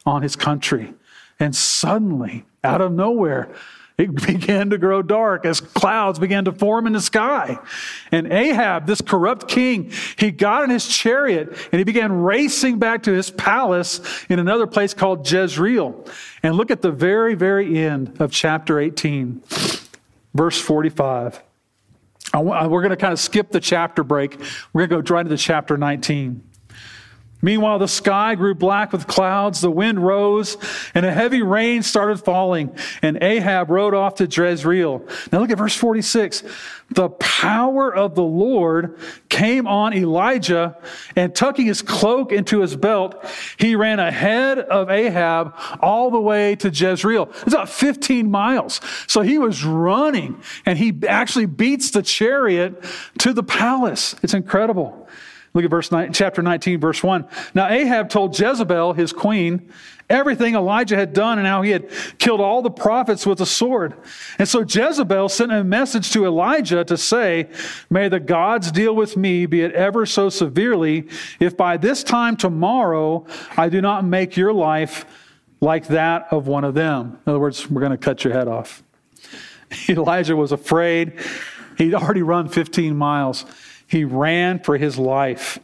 on 0.05 0.23
his 0.23 0.37
country. 0.37 0.95
And 1.41 1.55
suddenly, 1.55 2.45
out 2.65 2.81
of 2.81 2.93
nowhere, 2.93 3.55
it 3.97 4.15
began 4.27 4.71
to 4.71 4.79
grow 4.79 5.03
dark 5.03 5.45
as 5.45 5.61
clouds 5.61 6.19
began 6.19 6.45
to 6.47 6.53
form 6.53 6.87
in 6.87 6.93
the 6.93 7.01
sky. 7.01 7.59
And 8.11 8.33
Ahab, 8.33 8.87
this 8.87 9.01
corrupt 9.01 9.49
king, 9.49 9.93
he 10.17 10.31
got 10.31 10.65
in 10.65 10.71
his 10.71 10.87
chariot 10.87 11.49
and 11.73 11.79
he 11.79 11.85
began 11.85 12.13
racing 12.13 12.79
back 12.79 13.05
to 13.05 13.13
his 13.13 13.31
palace 13.31 14.01
in 14.29 14.39
another 14.39 14.67
place 14.67 14.95
called 14.95 15.31
Jezreel. 15.31 16.05
And 16.43 16.57
look 16.57 16.71
at 16.71 16.83
the 16.83 16.93
very, 16.93 17.35
very 17.35 17.79
end 17.79 18.21
of 18.21 18.33
chapter 18.33 18.81
18, 18.81 19.43
verse 20.35 20.61
45 20.61 21.43
Uh, 22.35 22.41
we're 22.41 22.83
going 22.83 22.91
to 22.91 22.97
kind 22.97 23.13
of 23.13 23.19
skip 23.19 23.51
the 23.51 23.61
chapter 23.61 24.05
break. 24.05 24.39
We're 24.73 24.87
going 24.87 25.03
to 25.03 25.09
go 25.09 25.15
right 25.15 25.25
into 25.25 25.37
chapter 25.37 25.77
19. 25.77 26.48
Meanwhile, 27.41 27.79
the 27.79 27.89
sky 27.89 28.35
grew 28.35 28.55
black 28.55 28.93
with 28.93 29.07
clouds, 29.07 29.61
the 29.61 29.71
wind 29.71 30.05
rose, 30.05 30.57
and 30.93 31.07
a 31.07 31.13
heavy 31.13 31.43
rain 31.43 31.83
started 31.83 32.19
falling, 32.19 32.77
and 33.01 33.23
Ahab 33.23 33.71
rode 33.71 33.95
off 33.95 34.17
to 34.17 34.27
Jezreel. 34.27 35.07
Now 35.31 35.39
look 35.39 35.51
at 35.51 35.59
verse 35.59 35.77
46. 35.77 36.43
The 36.91 37.11
power 37.11 37.95
of 37.95 38.15
the 38.15 38.25
Lord 38.25 38.99
came 39.29 39.69
on 39.69 39.95
Elijah, 39.95 40.77
and 41.15 41.33
tucking 41.33 41.67
his 41.67 41.81
cloak 41.81 42.33
into 42.33 42.61
his 42.61 42.75
belt, 42.75 43.25
he 43.57 43.77
ran 43.77 44.01
ahead 44.01 44.59
of 44.59 44.91
Ahab 44.91 45.55
all 45.81 46.11
the 46.11 46.21
way 46.21 46.57
to 46.57 46.71
Jezreel. 46.71 47.31
It's 47.43 47.55
about 47.55 47.69
15 47.69 48.31
miles. 48.31 48.81
So 49.07 49.21
he 49.21 49.39
was 49.39 49.65
running, 49.65 50.43
and 50.67 50.77
he 50.77 50.93
actually 51.07 51.47
beats 51.47 51.93
the 51.93 52.03
chariot 52.03 52.83
to 53.19 53.33
the 53.33 53.45
palace. 53.45 54.17
It's 54.23 54.35
incredible. 54.35 55.07
Look 55.55 55.65
at 55.65 55.71
verse 55.71 55.91
9, 55.91 56.13
chapter 56.13 56.43
19, 56.43 56.81
verse 56.81 57.03
1. 57.03 57.27
Now 57.55 57.69
Ahab 57.69 58.09
told 58.09 58.39
Jezebel, 58.39 58.93
his 58.93 59.13
queen, 59.13 59.73
everything 60.11 60.55
Elijah 60.55 60.97
had 60.97 61.13
done 61.13 61.39
and 61.39 61.47
how 61.47 61.63
he 61.63 61.71
had 61.71 61.91
killed 62.19 62.41
all 62.41 62.63
the 62.63 62.71
prophets 62.71 63.27
with 63.27 63.41
a 63.41 63.47
sword. 63.47 63.95
And 64.39 64.49
so 64.49 64.61
Jezebel 64.61 65.29
sent 65.29 65.53
a 65.53 65.65
message 65.65 66.13
to 66.13 66.25
Elijah 66.25 66.85
to 66.85 66.97
say, 66.97 67.49
May 67.91 68.09
the 68.09 68.21
gods 68.21 68.71
deal 68.71 68.95
with 68.95 69.17
me, 69.17 69.47
be 69.47 69.63
it 69.63 69.73
ever 69.73 70.07
so 70.07 70.29
severely, 70.29 71.09
if 71.41 71.57
by 71.57 71.77
this 71.77 72.03
time 72.03 72.37
tomorrow 72.37 73.27
I 73.57 73.69
do 73.69 73.81
not 73.81 74.05
make 74.05 74.37
your 74.37 74.53
life 74.53 75.07
like 75.61 75.89
that 75.89 76.29
of 76.31 76.47
one 76.47 76.65
of 76.65 76.75
them. 76.75 77.19
In 77.27 77.31
other 77.31 77.41
words, 77.41 77.69
we're 77.69 77.81
going 77.81 77.93
to 77.93 77.99
cut 77.99 78.23
your 78.23 78.33
head 78.33 78.49
off. 78.49 78.83
Elijah 79.89 80.37
was 80.37 80.53
afraid 80.53 81.19
He'd 81.79 81.95
already 81.95 82.23
run 82.23 82.49
15 82.49 82.97
miles. 82.97 83.47
He 83.89 84.05
ran 84.05 84.61
for 84.61 84.77
his 84.77 84.99
life. 84.99 85.59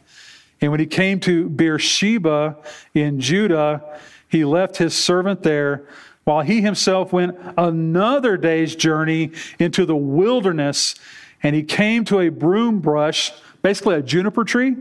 And 0.59 0.71
when 0.71 0.81
he 0.81 0.85
came 0.85 1.19
to 1.21 1.47
Beersheba 1.47 2.57
in 2.93 3.21
Judah, 3.21 3.99
he 4.27 4.43
left 4.43 4.77
his 4.77 4.93
servant 4.93 5.43
there 5.43 5.87
while 6.23 6.41
he 6.41 6.61
himself 6.61 7.13
went 7.13 7.37
another 7.57 8.35
day's 8.35 8.75
journey 8.75 9.31
into 9.59 9.85
the 9.85 9.95
wilderness. 9.95 10.95
And 11.43 11.55
he 11.55 11.63
came 11.63 12.03
to 12.05 12.19
a 12.19 12.29
broom 12.29 12.79
brush, 12.79 13.31
basically 13.61 13.95
a 13.95 14.01
juniper 14.01 14.43
tree, 14.43 14.75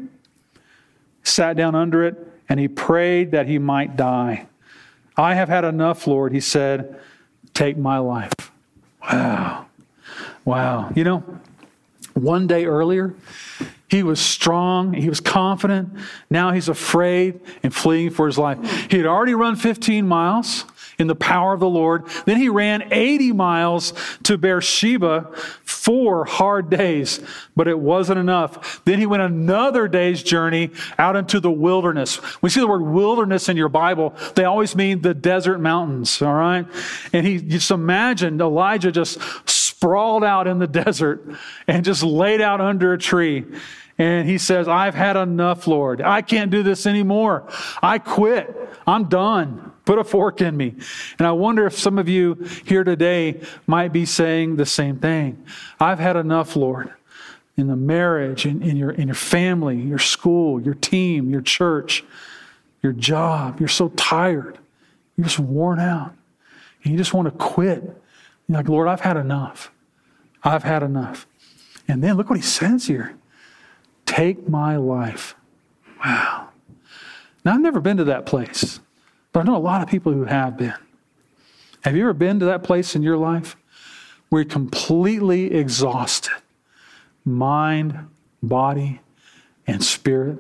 sat 1.23 1.57
down 1.57 1.75
under 1.75 2.03
it, 2.05 2.17
and 2.49 2.59
he 2.59 2.67
prayed 2.67 3.33
that 3.33 3.47
he 3.47 3.59
might 3.59 3.97
die. 3.97 4.47
I 5.17 5.35
have 5.35 5.49
had 5.49 5.65
enough, 5.65 6.07
Lord, 6.07 6.33
he 6.33 6.41
said. 6.41 6.99
Take 7.53 7.77
my 7.77 7.99
life. 7.99 8.33
Wow. 9.03 9.67
Wow. 10.45 10.91
You 10.95 11.05
know, 11.05 11.41
one 12.15 12.47
day 12.47 12.65
earlier, 12.65 13.15
he 13.89 14.03
was 14.03 14.21
strong, 14.21 14.95
he 14.95 15.09
was 15.09 15.21
confident. 15.21 15.91
Now 16.31 16.53
he's 16.53 16.69
afraid 16.69 17.41
and 17.63 17.75
fleeing 17.75 18.11
for 18.11 18.27
his 18.27 18.39
life. 18.39 18.59
He 18.91 18.97
had 18.97 19.07
already 19.07 19.35
run 19.35 19.57
15 19.57 20.07
miles 20.07 20.65
in 20.99 21.07
the 21.07 21.15
power 21.15 21.53
of 21.53 21.61
the 21.61 21.69
Lord. 21.69 22.07
Then 22.25 22.37
he 22.37 22.49
ran 22.49 22.93
80 22.93 23.33
miles 23.33 23.93
to 24.25 24.39
Beersheba, 24.39 25.31
four 25.65 26.25
hard 26.25 26.71
days, 26.71 27.21
but 27.57 27.69
it 27.69 27.79
wasn't 27.79 28.19
enough. 28.19 28.83
Then 28.85 28.99
he 28.99 29.07
went 29.07 29.23
another 29.23 29.89
day's 29.89 30.23
journey 30.23 30.71
out 30.99 31.17
into 31.17 31.41
the 31.41 31.51
wilderness. 31.51 32.21
You 32.43 32.49
see 32.49 32.61
the 32.61 32.69
word 32.69 32.83
wilderness 32.83 33.49
in 33.49 33.57
your 33.57 33.69
Bible, 33.69 34.15
they 34.35 34.45
always 34.45 34.77
mean 34.77 35.03
the 35.03 35.15
desert 35.15 35.59
mountains, 35.59 36.23
all 36.23 36.35
right? 36.35 36.67
And 37.13 37.27
he 37.27 37.41
just 37.41 37.71
imagined 37.71 38.41
Elijah 38.41 38.93
just 38.93 39.21
sprawled 39.75 40.25
out 40.25 40.47
in 40.47 40.59
the 40.59 40.67
desert 40.85 41.27
and 41.67 41.85
just 41.85 42.03
laid 42.03 42.41
out 42.41 42.61
under 42.61 42.93
a 42.93 42.99
tree. 42.99 43.45
And 43.97 44.29
he 44.29 44.39
says, 44.39 44.67
I've 44.67 44.95
had 44.95 45.17
enough, 45.17 45.67
Lord. 45.67 46.01
I 46.01 46.23
can't 46.23 46.51
do 46.51 46.63
this 46.63 46.87
anymore. 46.87 47.49
I 47.81 47.99
quit. 47.99 48.53
I'm 48.87 49.05
done. 49.05 49.73
Put 49.85 49.99
a 49.99 50.05
fork 50.05 50.41
in 50.41 50.57
me. 50.57 50.75
And 51.19 51.27
I 51.27 51.33
wonder 51.33 51.67
if 51.67 51.79
some 51.79 51.99
of 51.99 52.09
you 52.09 52.35
here 52.67 52.83
today 52.83 53.41
might 53.67 53.93
be 53.93 54.05
saying 54.05 54.57
the 54.57 54.67
same 54.67 54.99
thing. 54.99 55.45
I've 55.79 56.01
had 56.01 56.17
enough, 56.17 56.57
Lord. 56.57 56.93
In 57.57 57.69
the 57.69 57.77
marriage, 57.77 58.47
in, 58.47 58.63
in, 58.63 58.77
your, 58.77 58.91
in 58.91 59.07
your 59.07 59.15
family, 59.15 59.77
your 59.77 60.01
school, 60.01 60.61
your 60.61 60.75
team, 60.75 61.31
your 61.31 61.43
church, 61.43 62.03
your 62.83 62.93
job. 62.93 63.61
You're 63.61 63.69
so 63.69 63.91
tired. 63.91 64.59
You're 65.17 65.27
just 65.27 65.39
worn 65.39 65.79
out. 65.79 66.15
And 66.83 66.91
you 66.91 66.99
just 66.99 67.15
want 67.15 67.27
to 67.27 67.45
quit. 67.45 68.03
You're 68.49 68.59
like, 68.59 68.69
Lord, 68.69 68.89
I've 68.89 69.01
had 69.01 69.17
enough. 69.17 69.71
I've 70.43 70.65
had 70.65 70.83
enough. 70.83 71.27
And 71.89 72.03
then 72.03 72.17
look 72.17 72.29
what 72.29 72.39
he 72.39 72.45
says 72.45 72.87
here. 72.87 73.17
Take 74.07 74.49
my 74.49 74.77
life. 74.77 75.35
Wow. 76.05 76.49
Now, 77.45 77.55
I've 77.55 77.61
never 77.61 77.81
been 77.81 77.99
to 77.99 78.05
that 78.05 78.27
place, 78.27 78.81
but 79.33 79.41
I 79.41 79.43
know 79.45 79.57
a 79.57 79.59
lot 79.59 79.83
of 79.83 79.89
people 79.89 80.13
who 80.13 80.25
have 80.25 80.57
been. 80.57 80.75
Have 81.83 81.95
you 81.95 82.03
ever 82.03 82.15
been 82.15 82.41
to 82.41 82.47
that 82.47 82.63
place 82.63 82.97
in 82.97 83.03
your 83.03 83.19
life 83.19 83.57
where 84.29 84.43
you're 84.43 84.51
completely 84.51 85.55
exhausted 85.55 86.33
mind, 87.27 88.09
body, 88.43 89.01
and 89.67 89.83
spirit? 89.83 90.39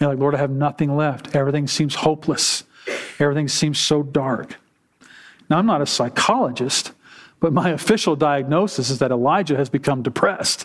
You're 0.00 0.10
like, 0.10 0.18
Lord, 0.18 0.34
I 0.34 0.38
have 0.38 0.50
nothing 0.50 0.96
left. 0.96 1.34
Everything 1.36 1.66
seems 1.66 1.94
hopeless, 1.96 2.64
everything 3.18 3.48
seems 3.48 3.78
so 3.78 4.02
dark. 4.02 4.56
Now, 5.50 5.58
I'm 5.58 5.66
not 5.66 5.82
a 5.82 5.86
psychologist, 5.86 6.92
but 7.42 7.52
my 7.52 7.70
official 7.70 8.14
diagnosis 8.14 8.88
is 8.88 9.00
that 9.00 9.10
Elijah 9.10 9.56
has 9.56 9.68
become 9.68 10.00
depressed. 10.00 10.64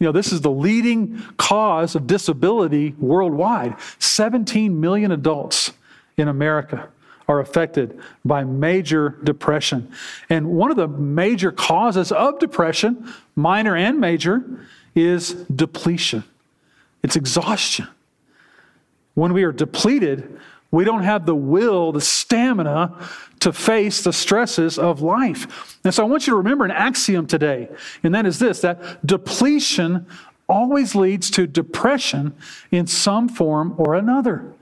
You 0.00 0.06
know, 0.06 0.12
this 0.12 0.32
is 0.32 0.40
the 0.40 0.50
leading 0.50 1.22
cause 1.36 1.94
of 1.94 2.08
disability 2.08 2.96
worldwide. 2.98 3.76
17 4.00 4.80
million 4.80 5.12
adults 5.12 5.72
in 6.16 6.26
America 6.26 6.88
are 7.28 7.38
affected 7.38 8.00
by 8.24 8.42
major 8.42 9.20
depression. 9.22 9.92
And 10.28 10.48
one 10.48 10.72
of 10.72 10.76
the 10.76 10.88
major 10.88 11.52
causes 11.52 12.10
of 12.10 12.40
depression, 12.40 13.12
minor 13.36 13.76
and 13.76 14.00
major, 14.00 14.42
is 14.96 15.34
depletion. 15.34 16.24
It's 17.04 17.14
exhaustion. 17.14 17.86
When 19.14 19.32
we 19.32 19.44
are 19.44 19.52
depleted, 19.52 20.40
we 20.70 20.84
don't 20.84 21.02
have 21.02 21.26
the 21.26 21.34
will, 21.34 21.92
the 21.92 22.00
stamina 22.00 22.94
to 23.40 23.52
face 23.52 24.02
the 24.02 24.12
stresses 24.12 24.78
of 24.78 25.02
life. 25.02 25.78
And 25.84 25.92
so 25.92 26.04
I 26.04 26.06
want 26.06 26.26
you 26.26 26.32
to 26.32 26.36
remember 26.36 26.64
an 26.64 26.70
axiom 26.70 27.26
today, 27.26 27.68
and 28.02 28.14
that 28.14 28.26
is 28.26 28.38
this 28.38 28.60
that 28.60 29.04
depletion 29.04 30.06
always 30.48 30.94
leads 30.94 31.30
to 31.30 31.46
depression 31.46 32.34
in 32.70 32.86
some 32.86 33.28
form 33.28 33.74
or 33.78 33.94
another. 33.94 34.52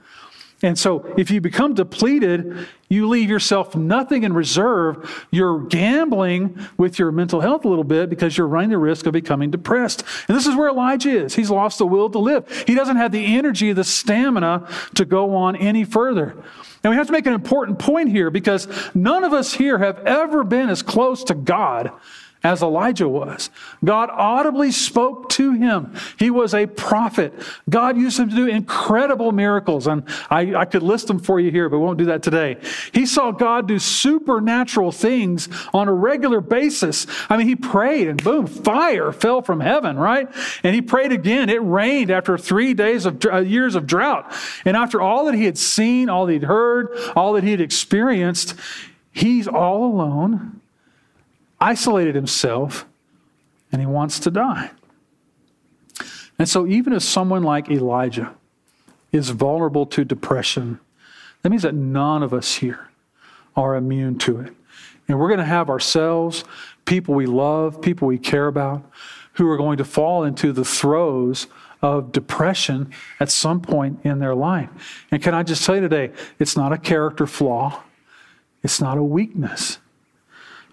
And 0.61 0.77
so, 0.77 1.13
if 1.17 1.31
you 1.31 1.39
become 1.39 1.73
depleted, 1.73 2.67
you 2.89 3.07
leave 3.07 3.29
yourself 3.29 3.75
nothing 3.75 4.23
in 4.23 4.33
reserve. 4.33 5.25
You're 5.31 5.61
gambling 5.61 6.59
with 6.75 6.99
your 6.99 7.13
mental 7.13 7.39
health 7.39 7.63
a 7.63 7.69
little 7.69 7.85
bit 7.85 8.09
because 8.09 8.37
you're 8.37 8.47
running 8.47 8.71
the 8.71 8.77
risk 8.77 9.05
of 9.05 9.13
becoming 9.13 9.51
depressed. 9.51 10.03
And 10.27 10.35
this 10.35 10.47
is 10.47 10.55
where 10.55 10.69
Elijah 10.69 11.11
is. 11.11 11.35
He's 11.35 11.49
lost 11.49 11.77
the 11.77 11.85
will 11.85 12.09
to 12.09 12.19
live. 12.19 12.65
He 12.67 12.75
doesn't 12.75 12.97
have 12.97 13.13
the 13.13 13.37
energy, 13.37 13.71
the 13.71 13.85
stamina 13.85 14.67
to 14.95 15.05
go 15.05 15.33
on 15.35 15.55
any 15.55 15.85
further. 15.85 16.35
And 16.83 16.91
we 16.91 16.97
have 16.97 17.07
to 17.07 17.13
make 17.13 17.25
an 17.25 17.33
important 17.33 17.79
point 17.79 18.09
here 18.09 18.29
because 18.29 18.67
none 18.93 19.23
of 19.23 19.31
us 19.31 19.53
here 19.53 19.77
have 19.77 19.99
ever 19.99 20.43
been 20.43 20.69
as 20.69 20.81
close 20.81 21.23
to 21.25 21.35
God 21.35 21.91
as 22.43 22.61
Elijah 22.61 23.07
was. 23.07 23.49
God 23.83 24.09
audibly 24.11 24.71
spoke 24.71 25.27
to 25.29 25.51
him. 25.51 25.93
He 26.17 26.29
was 26.29 26.53
a 26.53 26.67
prophet. 26.67 27.33
God 27.69 27.97
used 27.97 28.17
him 28.17 28.29
to 28.29 28.35
do 28.35 28.47
incredible 28.47 29.33
miracles. 29.33 29.87
And 29.87 30.03
I, 30.29 30.55
I, 30.55 30.65
could 30.65 30.83
list 30.83 31.07
them 31.07 31.19
for 31.19 31.39
you 31.39 31.51
here, 31.51 31.67
but 31.67 31.79
we 31.79 31.85
won't 31.85 31.97
do 31.97 32.05
that 32.05 32.23
today. 32.23 32.57
He 32.93 33.05
saw 33.05 33.31
God 33.31 33.67
do 33.67 33.77
supernatural 33.77 34.93
things 34.93 35.49
on 35.73 35.89
a 35.89 35.93
regular 35.93 36.39
basis. 36.39 37.07
I 37.29 37.35
mean, 37.35 37.47
he 37.47 37.57
prayed 37.57 38.07
and 38.07 38.23
boom, 38.23 38.47
fire 38.47 39.11
fell 39.11 39.41
from 39.41 39.59
heaven, 39.59 39.97
right? 39.97 40.29
And 40.63 40.73
he 40.73 40.81
prayed 40.81 41.11
again. 41.11 41.49
It 41.49 41.61
rained 41.61 42.09
after 42.09 42.37
three 42.37 42.73
days 42.73 43.05
of 43.05 43.23
uh, 43.25 43.39
years 43.39 43.75
of 43.75 43.85
drought. 43.85 44.33
And 44.63 44.77
after 44.77 45.01
all 45.01 45.25
that 45.25 45.35
he 45.35 45.43
had 45.43 45.57
seen, 45.57 46.07
all 46.09 46.25
that 46.25 46.33
he'd 46.33 46.43
heard, 46.43 46.97
all 47.17 47.33
that 47.33 47.43
he 47.43 47.51
had 47.51 47.61
experienced, 47.61 48.55
he's 49.11 49.47
all 49.47 49.83
alone 49.83 50.58
isolated 51.61 52.15
himself 52.15 52.85
and 53.71 53.81
he 53.81 53.87
wants 53.87 54.19
to 54.19 54.31
die. 54.31 54.71
And 56.37 56.47
so, 56.47 56.65
even 56.65 56.93
if 56.93 57.03
someone 57.03 57.43
like 57.43 57.69
Elijah 57.69 58.33
is 59.11 59.29
vulnerable 59.31 59.85
to 59.87 60.05
depression, 60.05 60.79
that 61.41 61.49
means 61.49 61.63
that 61.63 61.75
none 61.75 62.23
of 62.23 62.33
us 62.33 62.55
here 62.55 62.89
are 63.55 63.75
immune 63.75 64.17
to 64.19 64.39
it. 64.39 64.53
And 65.07 65.19
we're 65.19 65.27
going 65.27 65.39
to 65.39 65.45
have 65.45 65.69
ourselves, 65.69 66.43
people 66.85 67.15
we 67.15 67.25
love, 67.25 67.81
people 67.81 68.07
we 68.07 68.17
care 68.17 68.47
about, 68.47 68.89
who 69.33 69.49
are 69.49 69.57
going 69.57 69.77
to 69.77 69.83
fall 69.83 70.23
into 70.23 70.53
the 70.53 70.63
throes 70.63 71.47
of 71.81 72.11
depression 72.11 72.91
at 73.19 73.29
some 73.31 73.61
point 73.61 73.99
in 74.03 74.19
their 74.19 74.35
life. 74.35 74.69
And 75.11 75.21
can 75.21 75.33
I 75.33 75.43
just 75.43 75.65
tell 75.65 75.75
you 75.75 75.81
today, 75.81 76.11
it's 76.37 76.55
not 76.55 76.71
a 76.71 76.77
character 76.77 77.25
flaw, 77.25 77.83
it's 78.63 78.79
not 78.79 78.97
a 78.97 79.03
weakness. 79.03 79.79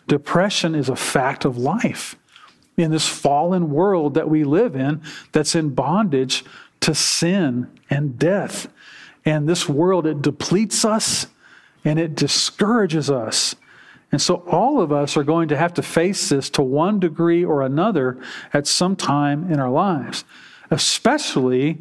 Depression 0.06 0.75
is 0.75 0.88
a 0.88 0.96
fact 0.96 1.44
of 1.44 1.58
life 1.58 2.16
in 2.76 2.90
this 2.90 3.08
fallen 3.08 3.70
world 3.70 4.14
that 4.14 4.28
we 4.28 4.44
live 4.44 4.76
in 4.76 5.02
that's 5.32 5.54
in 5.54 5.70
bondage 5.70 6.44
to 6.80 6.94
sin 6.94 7.68
and 7.90 8.18
death. 8.18 8.68
And 9.25 9.48
this 9.48 9.68
world, 9.68 10.06
it 10.06 10.22
depletes 10.22 10.84
us 10.84 11.26
and 11.84 11.98
it 11.98 12.14
discourages 12.14 13.10
us. 13.10 13.56
And 14.12 14.22
so 14.22 14.36
all 14.46 14.80
of 14.80 14.92
us 14.92 15.16
are 15.16 15.25
going 15.25 15.48
to 15.48 15.56
have 15.56 15.75
to 15.75 15.82
face 15.82 16.28
this 16.28 16.48
to 16.50 16.62
one 16.62 17.00
degree 17.00 17.44
or 17.44 17.62
another 17.62 18.18
at 18.52 18.66
some 18.66 18.94
time 18.94 19.50
in 19.52 19.58
our 19.58 19.70
lives, 19.70 20.25
especially 20.70 21.78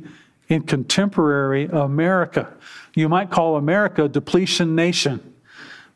in 0.50 0.64
contemporary 0.64 1.66
America. 1.66 2.52
You 2.96 3.10
might 3.10 3.30
call 3.30 3.58
America 3.58 4.06
a 4.06 4.10
depletion 4.10 4.76
nation 4.76 5.35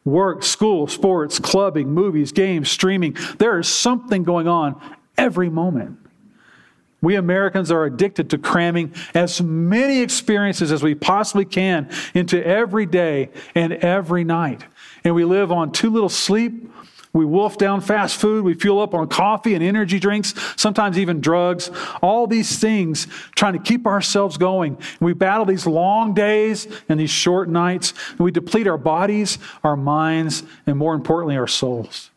work, 0.06 0.44
school, 0.44 0.88
sports, 0.88 1.40
clubbing, 1.40 1.92
movies, 1.92 2.32
games, 2.32 2.70
streaming. 2.70 3.16
There 3.38 3.60
is 3.60 3.68
something 3.68 4.24
going 4.24 4.48
on 4.48 4.82
every 5.18 5.50
moment. 5.50 5.98
We 7.02 7.16
Americans 7.16 7.72
are 7.72 7.86
addicted 7.86 8.30
to 8.32 8.38
cramming 8.38 8.94
as 9.14 9.42
many 9.42 10.02
experiences 10.02 10.72
as 10.72 10.84
we 10.84 10.96
possibly 10.96 11.46
can 11.46 11.90
into 12.14 12.46
every 12.46 12.86
day 12.86 13.30
and 13.56 13.72
every 13.74 14.26
night. 14.26 14.66
And 15.04 15.16
we 15.16 15.24
live 15.24 15.52
on 15.52 15.72
too 15.72 15.90
little 15.90 16.10
sleep, 16.10 16.70
we 17.12 17.26
wolf 17.26 17.58
down 17.58 17.82
fast 17.82 18.18
food. 18.18 18.46
We 18.46 18.54
fuel 18.54 18.80
up 18.80 18.94
on 18.94 19.08
coffee 19.08 19.56
and 19.56 19.64
energy 19.64 20.00
drinks, 20.00 20.36
sometimes 20.56 20.98
even 20.98 21.22
drugs. 21.22 21.72
All 22.02 22.28
these 22.28 22.60
things 22.60 23.08
trying 23.36 23.54
to 23.54 23.60
keep 23.60 23.88
ourselves 23.88 24.38
going. 24.38 24.78
We 25.00 25.14
battle 25.14 25.46
these 25.46 25.66
long 25.66 26.14
days 26.14 26.68
and 26.88 27.00
these 27.00 27.10
short 27.10 27.50
nights. 27.50 27.94
And 28.12 28.20
we 28.20 28.32
deplete 28.32 28.68
our 28.68 28.78
bodies, 28.78 29.40
our 29.64 29.76
minds, 29.76 30.44
and 30.68 30.78
more 30.78 30.94
importantly, 30.94 31.36
our 31.36 31.48
souls. 31.48 32.12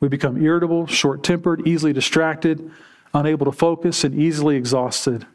We 0.00 0.08
become 0.08 0.42
irritable, 0.42 0.86
short 0.86 1.22
tempered, 1.22 1.66
easily 1.68 1.92
distracted, 1.92 2.70
unable 3.14 3.46
to 3.46 3.52
focus, 3.52 4.02
and 4.02 4.14
easily 4.18 4.56
exhausted. 4.56 5.26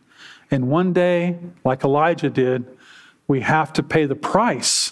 And 0.52 0.68
one 0.68 0.92
day, 0.92 1.38
like 1.64 1.84
Elijah 1.84 2.30
did, 2.30 2.66
we 3.28 3.42
have 3.42 3.72
to 3.74 3.84
pay 3.84 4.06
the 4.06 4.16
price 4.16 4.92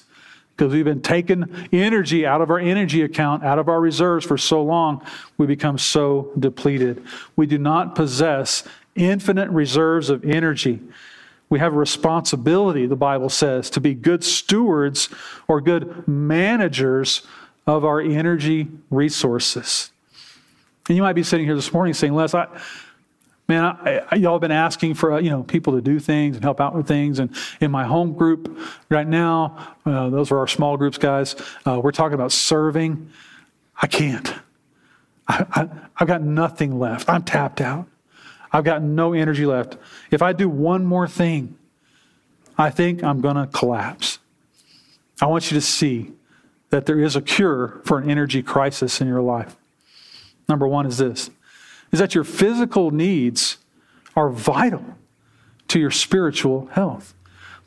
because 0.55 0.71
we've 0.71 0.85
been 0.85 1.01
taking 1.01 1.67
energy 1.71 2.25
out 2.25 2.41
of 2.41 2.49
our 2.49 2.59
energy 2.59 3.01
account, 3.01 3.43
out 3.43 3.57
of 3.57 3.67
our 3.67 3.81
reserves 3.81 4.25
for 4.25 4.37
so 4.37 4.61
long, 4.61 5.03
we 5.37 5.47
become 5.47 5.77
so 5.77 6.31
depleted. 6.37 7.03
We 7.35 7.47
do 7.47 7.57
not 7.57 7.95
possess 7.95 8.63
infinite 8.95 9.49
reserves 9.49 10.09
of 10.09 10.23
energy. 10.23 10.79
We 11.49 11.59
have 11.59 11.73
a 11.73 11.77
responsibility, 11.77 12.85
the 12.85 12.95
Bible 12.95 13.29
says, 13.29 13.69
to 13.71 13.81
be 13.81 13.93
good 13.93 14.23
stewards 14.23 15.09
or 15.47 15.59
good 15.59 16.07
managers 16.07 17.25
of 17.65 17.85
our 17.85 17.99
energy 17.99 18.67
resources. 18.89 19.91
And 20.87 20.97
you 20.97 21.03
might 21.03 21.13
be 21.13 21.23
sitting 21.23 21.45
here 21.45 21.55
this 21.55 21.71
morning 21.71 21.93
saying, 21.93 22.13
Les, 22.13 22.33
I, 22.33 22.47
man, 23.47 23.63
I, 23.63 24.01
I, 24.11 24.15
y'all 24.15 24.33
have 24.33 24.41
been 24.41 24.51
asking 24.51 24.95
for 24.95 25.19
you 25.19 25.29
know 25.29 25.43
people 25.43 25.73
to 25.73 25.81
do 25.81 25.99
things 25.99 26.35
and 26.35 26.43
help 26.43 26.61
out 26.61 26.75
with 26.75 26.87
things. 26.87 27.19
And 27.19 27.35
in 27.59 27.71
my 27.71 27.85
home 27.85 28.13
group 28.13 28.57
right 28.89 29.07
now, 29.07 29.75
uh, 29.85 30.09
those 30.09 30.31
are 30.31 30.37
our 30.39 30.47
small 30.47 30.77
groups, 30.77 30.97
guys. 30.97 31.35
Uh, 31.65 31.79
we're 31.83 31.91
talking 31.91 32.15
about 32.15 32.31
serving. 32.31 33.11
I 33.81 33.87
can't. 33.87 34.33
I, 35.27 35.45
I, 35.51 35.69
I've 35.97 36.07
got 36.07 36.21
nothing 36.21 36.79
left. 36.79 37.09
I'm 37.09 37.23
tapped 37.23 37.61
out. 37.61 37.87
I've 38.51 38.63
got 38.63 38.83
no 38.83 39.13
energy 39.13 39.45
left. 39.45 39.77
If 40.11 40.21
I 40.21 40.31
do 40.33 40.47
one 40.47 40.85
more 40.85 41.07
thing, 41.07 41.57
I 42.57 42.69
think 42.69 43.03
I'm 43.03 43.19
going 43.19 43.35
to 43.35 43.47
collapse. 43.47 44.19
I 45.21 45.25
want 45.25 45.51
you 45.51 45.55
to 45.55 45.61
see 45.61 46.11
that 46.69 46.85
there 46.85 46.99
is 46.99 47.15
a 47.15 47.21
cure 47.21 47.81
for 47.85 47.97
an 47.97 48.09
energy 48.09 48.43
crisis 48.43 49.01
in 49.01 49.07
your 49.07 49.21
life. 49.21 49.55
Number 50.47 50.67
one 50.67 50.85
is 50.85 50.97
this 50.97 51.29
is 51.93 51.99
that 51.99 52.13
your 52.13 52.25
physical 52.25 52.91
needs 52.91 53.57
are 54.15 54.29
vital 54.29 54.83
to 55.69 55.79
your 55.79 55.91
spiritual 55.91 56.65
health. 56.71 57.13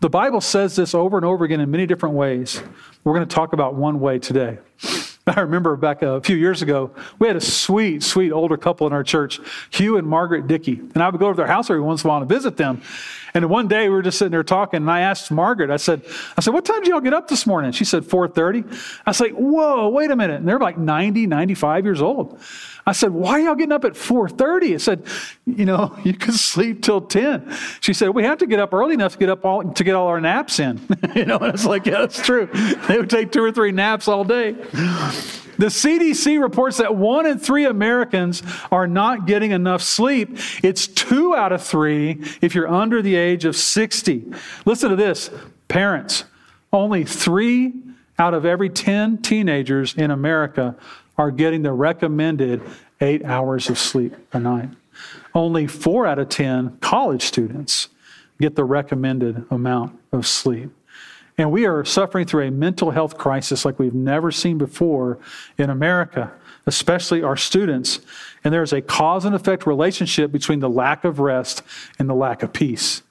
The 0.00 0.10
Bible 0.10 0.42
says 0.42 0.76
this 0.76 0.94
over 0.94 1.16
and 1.16 1.24
over 1.24 1.44
again 1.44 1.60
in 1.60 1.70
many 1.70 1.86
different 1.86 2.16
ways. 2.16 2.60
We're 3.02 3.14
going 3.14 3.26
to 3.26 3.34
talk 3.34 3.54
about 3.54 3.74
one 3.74 4.00
way 4.00 4.18
today. 4.18 4.58
I 5.28 5.40
remember 5.40 5.74
back 5.74 6.02
a 6.02 6.20
few 6.20 6.36
years 6.36 6.62
ago, 6.62 6.92
we 7.18 7.26
had 7.26 7.36
a 7.36 7.40
sweet, 7.40 8.02
sweet 8.02 8.30
older 8.30 8.56
couple 8.56 8.86
in 8.86 8.92
our 8.92 9.02
church, 9.02 9.40
Hugh 9.70 9.96
and 9.96 10.06
Margaret 10.06 10.46
Dickey. 10.46 10.78
And 10.78 11.02
I 11.02 11.08
would 11.08 11.18
go 11.18 11.30
to 11.30 11.36
their 11.36 11.48
house 11.48 11.70
every 11.70 11.82
once 11.82 12.04
in 12.04 12.08
a 12.08 12.12
while 12.12 12.20
to 12.20 12.26
visit 12.26 12.56
them. 12.56 12.82
And 13.36 13.50
one 13.50 13.68
day 13.68 13.90
we 13.90 13.94
were 13.94 14.02
just 14.02 14.16
sitting 14.16 14.32
there 14.32 14.42
talking, 14.42 14.78
and 14.78 14.90
I 14.90 15.00
asked 15.00 15.30
Margaret, 15.30 15.70
I 15.70 15.76
said, 15.76 16.00
I 16.38 16.40
said, 16.40 16.54
what 16.54 16.64
time 16.64 16.80
did 16.80 16.88
y'all 16.88 17.02
get 17.02 17.12
up 17.12 17.28
this 17.28 17.46
morning? 17.46 17.70
She 17.70 17.84
said, 17.84 18.02
4.30. 18.02 18.64
I 19.04 19.10
was 19.10 19.20
like, 19.20 19.32
whoa, 19.32 19.90
wait 19.90 20.10
a 20.10 20.16
minute. 20.16 20.36
And 20.36 20.48
they're 20.48 20.58
like 20.58 20.78
90, 20.78 21.26
95 21.26 21.84
years 21.84 22.00
old. 22.00 22.40
I 22.86 22.92
said, 22.92 23.10
why 23.10 23.32
are 23.32 23.40
y'all 23.40 23.54
getting 23.54 23.72
up 23.72 23.84
at 23.84 23.92
4.30? 23.92 24.72
I 24.72 24.76
said, 24.78 25.02
you 25.44 25.66
know, 25.66 25.94
you 26.04 26.14
can 26.14 26.32
sleep 26.32 26.80
till 26.80 27.02
10. 27.02 27.54
She 27.82 27.92
said, 27.92 28.08
we 28.08 28.22
have 28.22 28.38
to 28.38 28.46
get 28.46 28.58
up 28.58 28.72
early 28.72 28.94
enough 28.94 29.12
to 29.12 29.18
get 29.18 29.28
up 29.28 29.44
all, 29.44 29.70
to 29.70 29.84
get 29.84 29.94
all 29.94 30.06
our 30.06 30.20
naps 30.20 30.58
in. 30.58 30.80
you 31.14 31.26
know, 31.26 31.36
and 31.36 31.52
it's 31.52 31.66
like, 31.66 31.84
yeah, 31.84 32.00
that's 32.00 32.24
true. 32.24 32.48
They 32.86 32.96
would 32.96 33.10
take 33.10 33.32
two 33.32 33.42
or 33.42 33.52
three 33.52 33.72
naps 33.72 34.08
all 34.08 34.24
day. 34.24 34.56
The 35.58 35.66
CDC 35.66 36.40
reports 36.40 36.78
that 36.78 36.96
one 36.96 37.26
in 37.26 37.38
three 37.38 37.64
Americans 37.64 38.42
are 38.70 38.86
not 38.86 39.26
getting 39.26 39.52
enough 39.52 39.82
sleep. 39.82 40.38
It's 40.62 40.86
two 40.86 41.34
out 41.34 41.52
of 41.52 41.62
three 41.62 42.22
if 42.40 42.54
you're 42.54 42.68
under 42.68 43.02
the 43.02 43.14
age 43.14 43.44
of 43.44 43.56
60. 43.56 44.26
Listen 44.64 44.90
to 44.90 44.96
this 44.96 45.30
parents, 45.68 46.24
only 46.72 47.04
three 47.04 47.74
out 48.18 48.34
of 48.34 48.44
every 48.44 48.70
10 48.70 49.18
teenagers 49.18 49.94
in 49.94 50.10
America 50.10 50.76
are 51.18 51.30
getting 51.30 51.62
the 51.62 51.72
recommended 51.72 52.62
eight 53.00 53.24
hours 53.24 53.68
of 53.68 53.78
sleep 53.78 54.14
a 54.32 54.38
night. 54.38 54.70
Only 55.34 55.66
four 55.66 56.06
out 56.06 56.18
of 56.18 56.28
10 56.28 56.78
college 56.78 57.22
students 57.22 57.88
get 58.40 58.56
the 58.56 58.64
recommended 58.64 59.44
amount 59.50 59.98
of 60.12 60.26
sleep. 60.26 60.70
And 61.38 61.50
we 61.50 61.66
are 61.66 61.84
suffering 61.84 62.26
through 62.26 62.46
a 62.46 62.50
mental 62.50 62.90
health 62.90 63.18
crisis 63.18 63.64
like 63.64 63.78
we've 63.78 63.94
never 63.94 64.30
seen 64.30 64.56
before 64.56 65.18
in 65.58 65.68
America, 65.68 66.32
especially 66.64 67.22
our 67.22 67.36
students. 67.36 68.00
And 68.42 68.54
there's 68.54 68.72
a 68.72 68.80
cause 68.80 69.24
and 69.24 69.34
effect 69.34 69.66
relationship 69.66 70.32
between 70.32 70.60
the 70.60 70.70
lack 70.70 71.04
of 71.04 71.18
rest 71.18 71.62
and 71.98 72.08
the 72.08 72.14
lack 72.14 72.42
of 72.42 72.52
peace. 72.52 73.02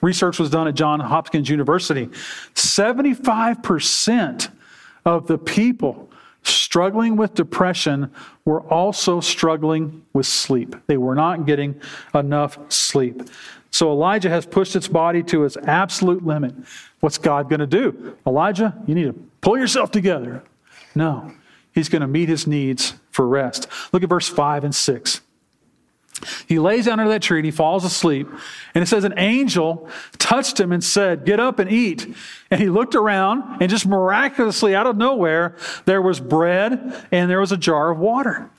Research 0.00 0.38
was 0.38 0.50
done 0.50 0.68
at 0.68 0.74
Johns 0.74 1.02
Hopkins 1.02 1.48
University. 1.48 2.06
75% 2.54 4.50
of 5.04 5.26
the 5.26 5.38
people 5.38 6.10
struggling 6.42 7.16
with 7.16 7.34
depression 7.34 8.10
were 8.44 8.60
also 8.62 9.20
struggling 9.20 10.04
with 10.12 10.26
sleep. 10.26 10.76
They 10.86 10.96
were 10.96 11.14
not 11.14 11.46
getting 11.46 11.80
enough 12.14 12.58
sleep. 12.70 13.22
So 13.76 13.92
Elijah 13.92 14.30
has 14.30 14.46
pushed 14.46 14.74
its 14.74 14.88
body 14.88 15.22
to 15.24 15.44
its 15.44 15.58
absolute 15.58 16.24
limit. 16.24 16.54
What's 17.00 17.18
God 17.18 17.50
going 17.50 17.60
to 17.60 17.66
do? 17.66 18.16
Elijah, 18.26 18.74
you 18.86 18.94
need 18.94 19.04
to 19.04 19.12
pull 19.42 19.58
yourself 19.58 19.90
together. 19.90 20.42
No, 20.94 21.34
he's 21.72 21.90
going 21.90 22.00
to 22.00 22.08
meet 22.08 22.30
his 22.30 22.46
needs 22.46 22.94
for 23.10 23.28
rest. 23.28 23.68
Look 23.92 24.02
at 24.02 24.08
verse 24.08 24.28
5 24.28 24.64
and 24.64 24.74
6. 24.74 25.20
He 26.48 26.58
lays 26.58 26.86
down 26.86 27.00
under 27.00 27.12
that 27.12 27.20
tree 27.20 27.40
and 27.40 27.44
he 27.44 27.50
falls 27.50 27.84
asleep. 27.84 28.26
And 28.74 28.80
it 28.80 28.86
says, 28.86 29.04
An 29.04 29.12
angel 29.18 29.90
touched 30.16 30.58
him 30.58 30.72
and 30.72 30.82
said, 30.82 31.26
Get 31.26 31.38
up 31.38 31.58
and 31.58 31.70
eat. 31.70 32.16
And 32.50 32.58
he 32.58 32.70
looked 32.70 32.94
around, 32.94 33.60
and 33.60 33.68
just 33.68 33.86
miraculously 33.86 34.74
out 34.74 34.86
of 34.86 34.96
nowhere, 34.96 35.54
there 35.84 36.00
was 36.00 36.18
bread 36.18 37.06
and 37.12 37.30
there 37.30 37.40
was 37.40 37.52
a 37.52 37.58
jar 37.58 37.90
of 37.90 37.98
water. 37.98 38.50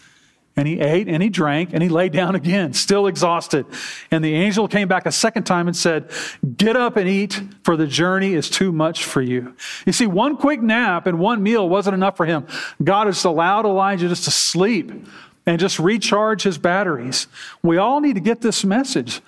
And 0.57 0.67
he 0.67 0.79
ate 0.79 1.07
and 1.07 1.21
he 1.21 1.29
drank 1.29 1.69
and 1.71 1.83
he 1.83 1.87
lay 1.87 2.09
down 2.09 2.33
again, 2.33 2.73
still 2.73 3.05
exhausted. 3.05 3.67
And 4.09 4.25
the 4.25 4.33
angel 4.33 4.67
came 4.67 4.87
back 4.87 5.05
a 5.05 5.11
second 5.11 5.43
time 5.43 5.67
and 5.67 5.77
said, 5.77 6.09
Get 6.57 6.75
up 6.75 6.97
and 6.97 7.07
eat, 7.07 7.39
for 7.63 7.77
the 7.77 7.85
journey 7.85 8.33
is 8.33 8.49
too 8.49 8.71
much 8.71 9.05
for 9.05 9.21
you. 9.21 9.55
You 9.85 9.93
see, 9.93 10.07
one 10.07 10.35
quick 10.35 10.59
nap 10.59 11.05
and 11.05 11.19
one 11.19 11.43
meal 11.43 11.69
wasn't 11.69 11.93
enough 11.93 12.17
for 12.17 12.25
him. 12.25 12.47
God 12.83 13.05
has 13.05 13.23
allowed 13.23 13.65
Elijah 13.65 14.09
just 14.09 14.23
to 14.23 14.31
sleep 14.31 14.91
and 15.45 15.59
just 15.59 15.77
recharge 15.77 16.41
his 16.41 16.57
batteries. 16.57 17.27
We 17.61 17.77
all 17.77 18.01
need 18.01 18.15
to 18.15 18.19
get 18.19 18.41
this 18.41 18.65
message 18.65 19.21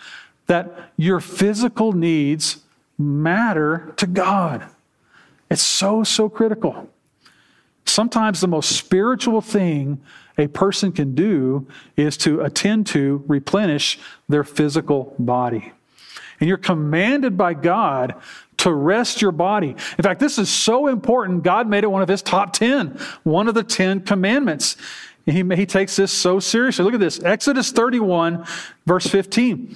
that 0.48 0.92
your 0.98 1.20
physical 1.20 1.94
needs 1.94 2.64
matter 2.98 3.94
to 3.98 4.08
God. 4.08 4.66
It's 5.52 5.62
so, 5.62 6.04
so 6.04 6.28
critical. 6.28 6.90
Sometimes 7.86 8.42
the 8.42 8.48
most 8.48 8.72
spiritual 8.72 9.42
thing 9.42 10.02
a 10.40 10.48
person 10.48 10.92
can 10.92 11.14
do 11.14 11.68
is 11.98 12.18
to 12.18 12.42
attend 12.42 12.88
to, 12.88 13.24
replenish 13.28 14.00
their 14.30 14.46
physical 14.46 15.14
body. 15.20 15.74
And 16.40 16.48
you're 16.48 16.58
commanded 16.58 17.38
by 17.38 17.54
God 17.54 18.16
to 18.58 18.74
rest 18.74 19.22
your 19.22 19.34
body. 19.34 19.70
In 19.70 20.04
fact, 20.04 20.22
this 20.22 20.38
is 20.38 20.50
so 20.50 20.88
important, 20.88 21.44
God 21.44 21.68
made 21.68 21.84
it 21.84 21.92
one 21.92 22.02
of 22.02 22.08
his 22.08 22.22
top 22.22 22.54
10, 22.54 22.98
one 23.24 23.50
of 23.50 23.54
the 23.54 23.64
10 23.64 24.02
commandments. 24.02 24.78
He, 25.26 25.44
he 25.44 25.66
takes 25.66 25.98
this 25.98 26.12
so 26.12 26.40
seriously. 26.40 26.86
Look 26.86 26.94
at 26.94 27.00
this 27.02 27.22
Exodus 27.22 27.72
31, 27.72 28.46
verse 28.86 29.08
15. 29.08 29.76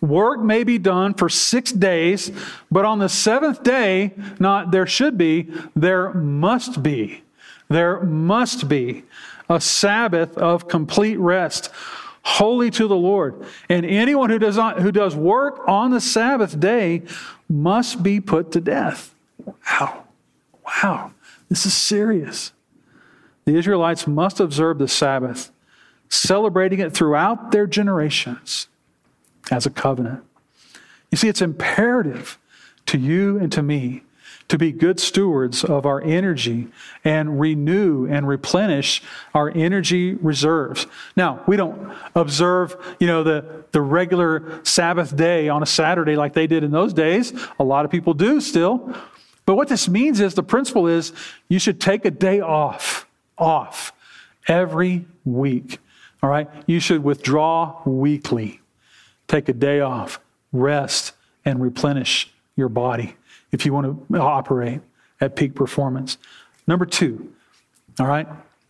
Work 0.00 0.40
may 0.40 0.64
be 0.64 0.78
done 0.78 1.14
for 1.14 1.28
six 1.28 1.72
days, 1.72 2.30
but 2.70 2.84
on 2.84 3.00
the 3.00 3.08
seventh 3.08 3.62
day, 3.62 4.12
not 4.38 4.70
there 4.70 4.86
should 4.86 5.18
be, 5.18 5.50
there 5.74 6.12
must 6.12 6.82
be. 6.82 7.22
There 7.68 8.00
must 8.02 8.68
be 8.68 9.04
a 9.48 9.60
Sabbath 9.60 10.36
of 10.38 10.68
complete 10.68 11.16
rest, 11.18 11.70
holy 12.22 12.70
to 12.70 12.88
the 12.88 12.96
Lord. 12.96 13.46
And 13.68 13.84
anyone 13.84 14.30
who 14.30 14.38
does 14.38 14.56
not 14.56 14.80
who 14.80 14.92
does 14.92 15.14
work 15.14 15.60
on 15.66 15.90
the 15.90 16.00
Sabbath 16.00 16.58
day 16.58 17.02
must 17.48 18.02
be 18.02 18.20
put 18.20 18.52
to 18.52 18.60
death. 18.60 19.14
Wow. 19.44 20.04
Wow. 20.64 21.12
This 21.48 21.66
is 21.66 21.74
serious. 21.74 22.52
The 23.44 23.56
Israelites 23.56 24.06
must 24.06 24.40
observe 24.40 24.78
the 24.78 24.88
Sabbath, 24.88 25.50
celebrating 26.08 26.80
it 26.80 26.94
throughout 26.94 27.50
their 27.52 27.66
generations 27.66 28.68
as 29.50 29.66
a 29.66 29.70
covenant. 29.70 30.24
You 31.10 31.18
see, 31.18 31.28
it's 31.28 31.42
imperative 31.42 32.38
to 32.86 32.98
you 32.98 33.38
and 33.38 33.52
to 33.52 33.62
me 33.62 34.02
to 34.48 34.58
be 34.58 34.72
good 34.72 35.00
stewards 35.00 35.64
of 35.64 35.86
our 35.86 36.02
energy 36.02 36.68
and 37.02 37.40
renew 37.40 38.06
and 38.06 38.28
replenish 38.28 39.02
our 39.34 39.50
energy 39.50 40.14
reserves. 40.14 40.86
Now, 41.16 41.42
we 41.46 41.56
don't 41.56 41.92
observe, 42.14 42.76
you 43.00 43.06
know, 43.06 43.22
the, 43.22 43.64
the 43.72 43.80
regular 43.80 44.60
Sabbath 44.64 45.16
day 45.16 45.48
on 45.48 45.62
a 45.62 45.66
Saturday 45.66 46.16
like 46.16 46.34
they 46.34 46.46
did 46.46 46.62
in 46.62 46.70
those 46.70 46.92
days. 46.92 47.32
A 47.58 47.64
lot 47.64 47.84
of 47.84 47.90
people 47.90 48.12
do 48.14 48.40
still. 48.40 48.94
But 49.46 49.56
what 49.56 49.68
this 49.68 49.88
means 49.88 50.20
is 50.20 50.34
the 50.34 50.42
principle 50.42 50.86
is 50.86 51.12
you 51.48 51.58
should 51.58 51.80
take 51.80 52.04
a 52.04 52.10
day 52.10 52.40
off, 52.40 53.06
off 53.38 53.92
every 54.46 55.06
week. 55.24 55.78
All 56.22 56.30
right? 56.30 56.48
You 56.66 56.80
should 56.80 57.02
withdraw 57.02 57.80
weekly. 57.84 58.60
Take 59.26 59.48
a 59.48 59.52
day 59.54 59.80
off, 59.80 60.20
rest, 60.52 61.12
and 61.44 61.60
replenish 61.60 62.30
your 62.56 62.68
body 62.68 63.16
if 63.54 63.64
you 63.64 63.72
want 63.72 64.10
to 64.10 64.20
operate 64.20 64.80
at 65.20 65.36
peak 65.36 65.54
performance. 65.54 66.18
Number 66.66 66.84
two, 66.84 67.32
all 67.98 68.06
right, 68.06 68.26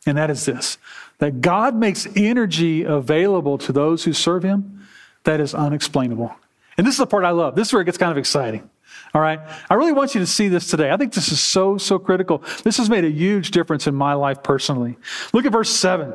and 0.07 0.16
that 0.18 0.31
is 0.31 0.44
this 0.44 0.79
that 1.18 1.40
God 1.40 1.75
makes 1.75 2.07
energy 2.16 2.83
available 2.83 3.57
to 3.59 3.73
those 3.73 4.05
who 4.05 4.12
serve 4.12 4.42
him 4.42 4.87
that 5.23 5.40
is 5.40 5.55
unexplainable. 5.55 6.35
And 6.77 6.87
this 6.87 6.94
is 6.94 6.99
the 6.99 7.07
part 7.07 7.25
I 7.25 7.31
love. 7.31 7.55
This 7.55 7.68
is 7.68 7.73
where 7.73 7.83
it 7.83 7.87
gets 7.87 7.99
kind 7.99 8.12
of 8.12 8.18
exciting. 8.18 8.68
All 9.14 9.20
right. 9.20 9.40
I 9.70 9.75
really 9.75 9.92
want 9.92 10.14
you 10.14 10.20
to 10.20 10.27
see 10.27 10.49
this 10.49 10.66
today. 10.66 10.90
I 10.90 10.97
think 10.97 11.14
this 11.14 11.31
is 11.31 11.40
so, 11.40 11.79
so 11.79 12.01
critical. 12.01 12.42
This 12.64 12.77
has 12.79 12.90
made 12.90 13.05
a 13.05 13.11
huge 13.11 13.53
difference 13.53 13.87
in 13.87 13.94
my 13.94 14.14
life 14.14 14.42
personally. 14.42 14.99
Look 15.33 15.47
at 15.47 15.53
verse 15.53 15.70
7. 15.70 16.12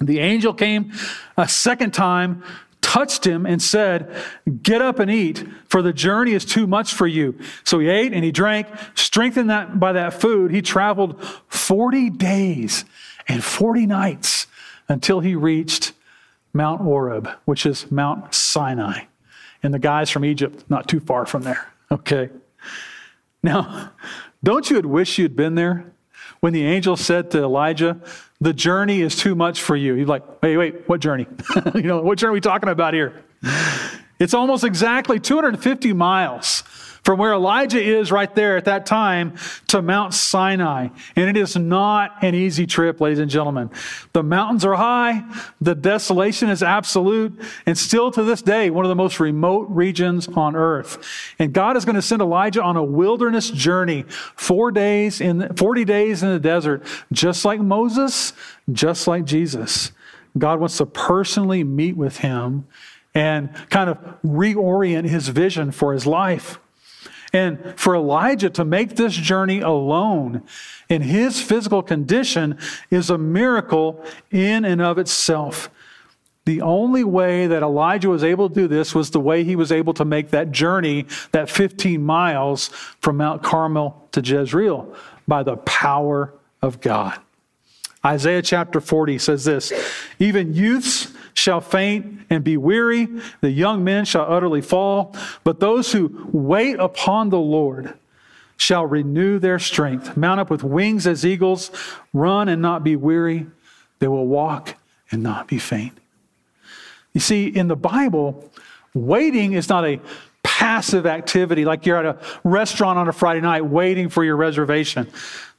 The 0.00 0.18
angel 0.18 0.54
came 0.54 0.92
a 1.36 1.46
second 1.46 1.92
time, 1.92 2.42
touched 2.90 3.24
him, 3.24 3.46
and 3.46 3.62
said, 3.62 4.12
Get 4.64 4.82
up 4.82 4.98
and 4.98 5.08
eat, 5.08 5.46
for 5.68 5.80
the 5.80 5.92
journey 5.92 6.32
is 6.32 6.44
too 6.44 6.66
much 6.66 6.92
for 6.92 7.06
you. 7.06 7.38
So 7.62 7.78
he 7.78 7.88
ate 7.88 8.12
and 8.12 8.24
he 8.24 8.32
drank. 8.32 8.66
Strengthened 8.96 9.48
that, 9.48 9.78
by 9.78 9.92
that 9.92 10.12
food, 10.12 10.50
he 10.50 10.60
traveled 10.60 11.22
40 11.46 12.10
days 12.10 12.84
and 13.28 13.44
40 13.44 13.86
nights 13.86 14.48
until 14.88 15.20
he 15.20 15.36
reached 15.36 15.92
Mount 16.52 16.80
Horeb, 16.80 17.28
which 17.44 17.64
is 17.64 17.88
Mount 17.92 18.34
Sinai. 18.34 19.04
And 19.62 19.72
the 19.72 19.78
guys 19.78 20.10
from 20.10 20.24
Egypt, 20.24 20.64
not 20.68 20.88
too 20.88 20.98
far 20.98 21.26
from 21.26 21.42
there. 21.42 21.68
Okay. 21.92 22.28
Now, 23.40 23.92
don't 24.42 24.68
you 24.68 24.80
wish 24.80 25.16
you'd 25.16 25.36
been 25.36 25.54
there 25.54 25.92
when 26.40 26.52
the 26.52 26.64
angel 26.64 26.96
said 26.96 27.30
to 27.30 27.38
Elijah, 27.38 28.00
The 28.40 28.52
journey 28.52 29.00
is 29.02 29.16
too 29.16 29.34
much 29.34 29.60
for 29.62 29.76
you? 29.76 29.94
He's 29.94 30.08
like, 30.08 30.42
Wait, 30.42 30.56
wait, 30.56 30.88
what 30.88 31.00
journey? 31.00 31.26
you 31.74 31.82
know, 31.82 32.00
what 32.00 32.18
journey 32.18 32.30
are 32.30 32.34
we 32.34 32.40
talking 32.40 32.68
about 32.68 32.94
here? 32.94 33.22
It's 34.18 34.34
almost 34.34 34.64
exactly 34.64 35.18
250 35.18 35.92
miles 35.92 36.62
from 37.02 37.18
where 37.18 37.32
Elijah 37.32 37.82
is 37.82 38.12
right 38.12 38.32
there 38.34 38.56
at 38.56 38.66
that 38.66 38.86
time 38.86 39.34
to 39.68 39.82
Mount 39.82 40.14
Sinai. 40.14 40.88
And 41.16 41.28
it 41.28 41.36
is 41.36 41.56
not 41.56 42.22
an 42.22 42.34
easy 42.34 42.66
trip, 42.66 43.00
ladies 43.00 43.18
and 43.18 43.30
gentlemen. 43.30 43.70
The 44.12 44.22
mountains 44.22 44.64
are 44.64 44.74
high, 44.74 45.24
the 45.60 45.74
desolation 45.74 46.48
is 46.48 46.62
absolute, 46.62 47.40
and 47.66 47.76
still 47.76 48.10
to 48.12 48.22
this 48.22 48.42
day, 48.42 48.70
one 48.70 48.84
of 48.84 48.88
the 48.88 48.94
most 48.94 49.20
remote 49.20 49.68
regions 49.70 50.28
on 50.28 50.56
earth. 50.56 51.04
And 51.38 51.52
God 51.52 51.76
is 51.76 51.84
going 51.84 51.96
to 51.96 52.02
send 52.02 52.22
Elijah 52.22 52.62
on 52.62 52.76
a 52.76 52.84
wilderness 52.84 53.50
journey, 53.50 54.04
four 54.36 54.70
days 54.70 55.20
in, 55.20 55.54
40 55.56 55.84
days 55.84 56.22
in 56.22 56.30
the 56.30 56.40
desert, 56.40 56.84
just 57.12 57.44
like 57.44 57.60
Moses, 57.60 58.32
just 58.70 59.06
like 59.06 59.24
Jesus. 59.24 59.92
God 60.38 60.60
wants 60.60 60.76
to 60.78 60.86
personally 60.86 61.64
meet 61.64 61.96
with 61.96 62.18
him 62.18 62.66
and 63.14 63.52
kind 63.70 63.90
of 63.90 63.98
reorient 64.24 65.08
his 65.08 65.28
vision 65.28 65.72
for 65.72 65.92
his 65.92 66.06
life. 66.06 66.60
And 67.32 67.74
for 67.78 67.94
Elijah 67.94 68.50
to 68.50 68.64
make 68.64 68.96
this 68.96 69.14
journey 69.14 69.60
alone 69.60 70.42
in 70.88 71.02
his 71.02 71.40
physical 71.40 71.82
condition 71.82 72.58
is 72.90 73.10
a 73.10 73.18
miracle 73.18 74.04
in 74.30 74.64
and 74.64 74.82
of 74.82 74.98
itself. 74.98 75.70
The 76.46 76.62
only 76.62 77.04
way 77.04 77.46
that 77.46 77.62
Elijah 77.62 78.08
was 78.08 78.24
able 78.24 78.48
to 78.48 78.54
do 78.54 78.66
this 78.66 78.94
was 78.94 79.10
the 79.10 79.20
way 79.20 79.44
he 79.44 79.54
was 79.54 79.70
able 79.70 79.94
to 79.94 80.04
make 80.04 80.30
that 80.30 80.50
journey, 80.50 81.06
that 81.32 81.50
15 81.50 82.02
miles 82.02 82.68
from 83.00 83.18
Mount 83.18 83.42
Carmel 83.42 84.08
to 84.12 84.20
Jezreel, 84.20 84.94
by 85.28 85.42
the 85.42 85.56
power 85.58 86.34
of 86.62 86.80
God. 86.80 87.20
Isaiah 88.04 88.42
chapter 88.42 88.80
40 88.80 89.18
says 89.18 89.44
this 89.44 89.72
Even 90.18 90.54
youths 90.54 91.12
shall 91.34 91.60
faint 91.60 92.26
and 92.30 92.44
be 92.44 92.56
weary, 92.56 93.08
the 93.40 93.50
young 93.50 93.84
men 93.84 94.04
shall 94.04 94.30
utterly 94.30 94.60
fall, 94.60 95.14
but 95.44 95.60
those 95.60 95.92
who 95.92 96.28
wait 96.32 96.78
upon 96.78 97.30
the 97.30 97.38
Lord 97.38 97.94
shall 98.56 98.84
renew 98.84 99.38
their 99.38 99.58
strength, 99.58 100.16
mount 100.16 100.38
up 100.38 100.50
with 100.50 100.62
wings 100.62 101.06
as 101.06 101.24
eagles, 101.24 101.70
run 102.12 102.48
and 102.48 102.60
not 102.60 102.84
be 102.84 102.94
weary, 102.94 103.46
they 104.00 104.08
will 104.08 104.26
walk 104.26 104.76
and 105.10 105.22
not 105.22 105.48
be 105.48 105.58
faint. 105.58 105.96
You 107.12 107.20
see, 107.20 107.46
in 107.46 107.68
the 107.68 107.76
Bible, 107.76 108.50
waiting 108.94 109.54
is 109.54 109.68
not 109.68 109.84
a 109.84 110.00
passive 110.42 111.06
activity 111.06 111.64
like 111.64 111.86
you're 111.86 111.96
at 111.96 112.04
a 112.04 112.18
restaurant 112.44 112.98
on 112.98 113.08
a 113.08 113.12
Friday 113.12 113.40
night 113.40 113.64
waiting 113.64 114.08
for 114.08 114.22
your 114.24 114.36
reservation. 114.36 115.06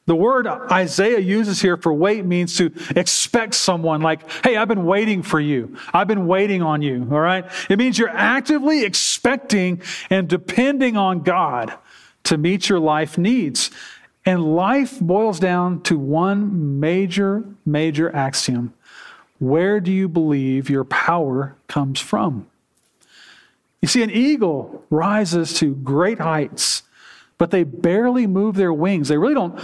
The 0.07 0.15
word 0.15 0.47
Isaiah 0.47 1.19
uses 1.19 1.61
here 1.61 1.77
for 1.77 1.93
wait 1.93 2.25
means 2.25 2.57
to 2.57 2.71
expect 2.95 3.53
someone 3.53 4.01
like, 4.01 4.29
hey, 4.43 4.57
I've 4.57 4.67
been 4.67 4.85
waiting 4.85 5.21
for 5.21 5.39
you. 5.39 5.77
I've 5.93 6.07
been 6.07 6.25
waiting 6.27 6.61
on 6.61 6.81
you. 6.81 7.07
All 7.11 7.19
right. 7.19 7.45
It 7.69 7.77
means 7.77 7.99
you're 7.99 8.09
actively 8.09 8.83
expecting 8.83 9.81
and 10.09 10.27
depending 10.27 10.97
on 10.97 11.21
God 11.21 11.73
to 12.23 12.37
meet 12.37 12.67
your 12.67 12.79
life 12.79 13.17
needs. 13.17 13.69
And 14.25 14.55
life 14.55 14.99
boils 14.99 15.39
down 15.39 15.81
to 15.83 15.97
one 15.97 16.79
major, 16.79 17.43
major 17.65 18.13
axiom. 18.15 18.73
Where 19.39 19.79
do 19.79 19.91
you 19.91 20.07
believe 20.07 20.69
your 20.69 20.83
power 20.83 21.55
comes 21.67 21.99
from? 21.99 22.47
You 23.81 23.87
see, 23.87 24.03
an 24.03 24.11
eagle 24.11 24.83
rises 24.91 25.53
to 25.55 25.73
great 25.73 26.19
heights, 26.19 26.83
but 27.39 27.49
they 27.49 27.63
barely 27.63 28.27
move 28.27 28.55
their 28.55 28.73
wings. 28.73 29.07
They 29.07 29.17
really 29.17 29.33
don't 29.33 29.59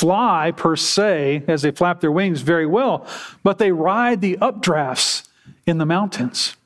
fly 0.00 0.50
per 0.56 0.76
se 0.76 1.42
as 1.46 1.60
they 1.60 1.70
flap 1.70 2.00
their 2.00 2.10
wings 2.10 2.40
very 2.40 2.64
well, 2.64 3.06
but 3.42 3.58
they 3.58 3.70
ride 3.70 4.22
the 4.22 4.38
updrafts 4.38 5.28
in 5.66 5.76
the 5.76 5.84
mountains. 5.84 6.56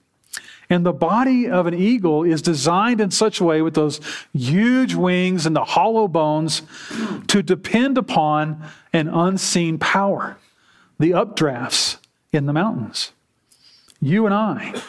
And 0.71 0.87
the 0.87 0.93
body 0.93 1.49
of 1.49 1.67
an 1.67 1.75
eagle 1.75 2.23
is 2.23 2.41
designed 2.41 3.01
in 3.01 3.11
such 3.11 3.41
a 3.41 3.45
way 3.45 3.61
with 3.61 3.75
those 3.75 4.01
huge 4.33 4.95
wings 4.95 5.47
and 5.47 5.57
the 5.57 5.65
hollow 5.65 6.07
bones 6.07 6.63
to 7.27 7.43
depend 7.43 7.99
upon 7.99 8.63
an 8.93 9.09
unseen 9.09 9.79
power, 9.79 10.39
the 11.01 11.11
updrafts 11.11 11.97
in 12.33 12.47
the 12.47 12.53
mountains. 12.53 13.11
You 14.01 14.27
and 14.27 14.35
I 14.35 14.81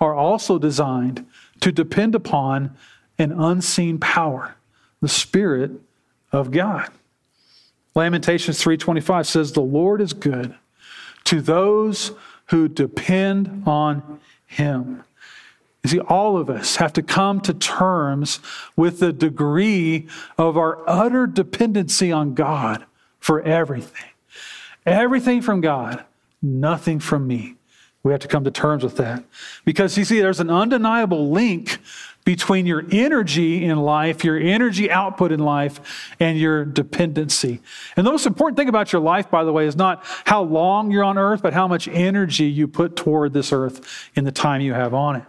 are 0.00 0.14
also 0.14 0.58
designed 0.58 1.24
to 1.60 1.70
depend 1.70 2.16
upon 2.16 2.76
an 3.16 3.30
unseen 3.30 4.00
power, 4.00 4.56
the 5.00 5.08
Spirit 5.08 5.70
of 6.32 6.50
God. 6.50 6.90
Lamentations 7.94 8.62
3:25 8.62 9.26
says 9.26 9.52
the 9.52 9.60
Lord 9.60 10.00
is 10.00 10.12
good 10.12 10.54
to 11.24 11.40
those 11.40 12.12
who 12.46 12.68
depend 12.68 13.62
on 13.66 14.20
him. 14.46 15.04
You 15.84 15.90
see, 15.90 16.00
all 16.00 16.36
of 16.36 16.48
us 16.48 16.76
have 16.76 16.92
to 16.94 17.02
come 17.02 17.40
to 17.40 17.52
terms 17.52 18.38
with 18.76 19.00
the 19.00 19.12
degree 19.12 20.06
of 20.38 20.56
our 20.56 20.78
utter 20.86 21.26
dependency 21.26 22.12
on 22.12 22.34
God 22.34 22.84
for 23.18 23.42
everything. 23.42 24.10
Everything 24.86 25.42
from 25.42 25.60
God, 25.60 26.04
nothing 26.40 27.00
from 27.00 27.26
me. 27.26 27.56
We 28.04 28.12
have 28.12 28.20
to 28.20 28.28
come 28.28 28.44
to 28.44 28.50
terms 28.50 28.82
with 28.82 28.96
that. 28.96 29.24
Because 29.64 29.96
you 29.96 30.04
see, 30.04 30.20
there's 30.20 30.40
an 30.40 30.50
undeniable 30.50 31.30
link 31.30 31.78
between 32.24 32.66
your 32.66 32.84
energy 32.92 33.64
in 33.64 33.78
life, 33.78 34.24
your 34.24 34.38
energy 34.38 34.90
output 34.90 35.32
in 35.32 35.40
life, 35.40 36.12
and 36.20 36.38
your 36.38 36.64
dependency. 36.64 37.60
And 37.96 38.06
the 38.06 38.10
most 38.10 38.26
important 38.26 38.56
thing 38.56 38.68
about 38.68 38.92
your 38.92 39.02
life, 39.02 39.30
by 39.30 39.42
the 39.44 39.52
way, 39.52 39.66
is 39.66 39.76
not 39.76 40.04
how 40.24 40.42
long 40.42 40.90
you're 40.90 41.04
on 41.04 41.18
earth, 41.18 41.42
but 41.42 41.52
how 41.52 41.66
much 41.66 41.88
energy 41.88 42.44
you 42.44 42.68
put 42.68 42.94
toward 42.94 43.32
this 43.32 43.52
earth 43.52 44.10
in 44.14 44.24
the 44.24 44.32
time 44.32 44.60
you 44.60 44.72
have 44.72 44.94
on 44.94 45.16
it. 45.16 45.24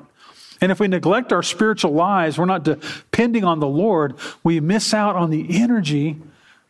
And 0.62 0.71
if 0.71 0.79
we 0.79 0.88
neglect 0.88 1.34
our 1.34 1.43
spiritual 1.43 1.91
lives, 1.91 2.38
we're 2.38 2.45
not 2.45 2.63
depending 2.63 3.43
on 3.43 3.60
the 3.60 3.67
Lord, 3.67 4.15
we 4.43 4.60
miss 4.60 4.93
out 4.93 5.15
on 5.15 5.29
the 5.29 5.60
energy, 5.62 6.21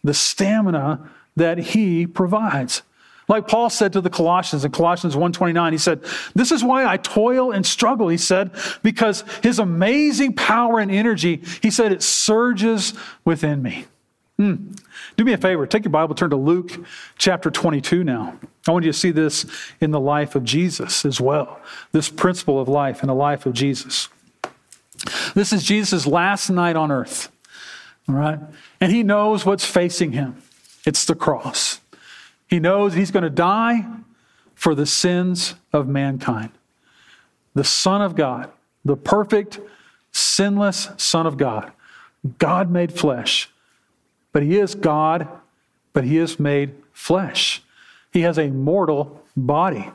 the 0.03 0.13
stamina 0.13 1.09
that 1.36 1.57
He 1.59 2.07
provides. 2.07 2.81
Like 3.34 3.48
Paul 3.48 3.72
said 3.72 3.93
to 3.93 4.02
the 4.02 4.12
Colossians 4.12 4.63
in 4.63 4.72
Colossians 4.72 5.15
1:29, 5.15 5.72
he 5.72 5.80
said, 5.80 6.02
"This 6.36 6.52
is 6.52 6.63
why 6.63 6.86
I 6.86 6.98
toil 6.98 7.50
and 7.50 7.65
struggle," 7.65 8.10
he 8.10 8.17
said, 8.17 8.52
because 8.84 9.24
his 9.41 9.58
amazing 9.58 10.34
power 10.34 10.80
and 10.80 10.91
energy, 10.91 11.41
he 11.60 11.72
said, 11.72 11.91
it 11.91 12.04
surges 12.04 12.93
within 13.26 13.63
me. 13.63 13.86
Hmm. 14.38 14.74
Do 15.17 15.26
me 15.26 15.34
a 15.34 15.39
favor, 15.39 15.65
take 15.65 15.84
your 15.84 15.91
Bible, 15.91 16.13
turn 16.13 16.30
to 16.30 16.36
Luke 16.36 16.86
chapter 17.17 17.50
22 17.50 18.04
now. 18.04 18.36
I 18.67 18.72
want 18.72 18.86
you 18.86 18.91
to 18.91 18.98
see 18.98 19.10
this 19.10 19.48
in 19.82 19.89
the 19.89 20.00
life 20.00 20.36
of 20.36 20.43
Jesus 20.43 21.04
as 21.04 21.19
well. 21.19 21.60
This 21.91 22.10
principle 22.10 22.62
of 22.62 22.67
life 22.67 23.02
in 23.02 23.08
the 23.08 23.15
life 23.15 23.48
of 23.48 23.54
Jesus. 23.54 24.10
This 25.34 25.52
is 25.52 25.63
Jesus' 25.63 26.06
last 26.06 26.52
night 26.52 26.76
on 26.76 26.91
earth. 26.91 27.32
All 28.08 28.13
right? 28.13 28.38
And 28.80 28.91
he 28.91 29.02
knows 29.02 29.43
what's 29.43 29.65
facing 29.65 30.12
him. 30.12 30.36
It's 30.86 31.04
the 31.06 31.15
cross. 31.15 31.80
He 32.54 32.60
knows 32.60 32.94
he's 32.94 33.10
going 33.10 33.24
to 33.24 33.32
die 33.32 33.84
for 34.54 34.76
the 34.76 34.86
sins 34.86 35.56
of 35.74 35.88
mankind. 35.88 36.52
The 37.56 37.63
Son 37.63 38.00
of 38.00 38.16
God, 38.16 38.52
the 38.86 38.96
perfect, 38.96 39.60
sinless 40.12 40.89
Son 40.98 41.26
of 41.26 41.38
God, 41.38 41.72
God 42.38 42.70
made 42.70 42.94
flesh. 42.94 43.50
But 44.34 44.44
he 44.44 44.60
is 44.60 44.76
God, 44.76 45.28
but 45.94 46.04
he 46.04 46.20
is 46.20 46.39
made 46.39 46.76
flesh. 46.92 47.63
He 48.12 48.22
has 48.22 48.38
a 48.38 48.50
mortal 48.50 49.24
body. 49.36 49.89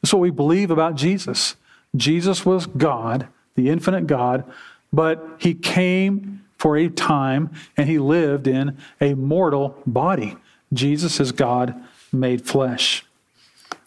That's 0.00 0.12
what 0.12 0.22
we 0.22 0.30
believe 0.30 0.70
about 0.70 0.94
Jesus. 0.94 1.56
Jesus 1.96 2.46
was 2.46 2.66
God, 2.66 3.26
the 3.56 3.68
infinite 3.68 4.06
God, 4.06 4.44
but 4.92 5.26
he 5.38 5.54
came 5.54 6.44
for 6.56 6.76
a 6.76 6.88
time 6.88 7.50
and 7.76 7.88
he 7.88 7.98
lived 7.98 8.46
in 8.46 8.78
a 9.00 9.14
mortal 9.14 9.76
body. 9.84 10.36
Jesus 10.72 11.18
is 11.18 11.32
God 11.32 11.74
made 12.20 12.46
flesh. 12.46 13.04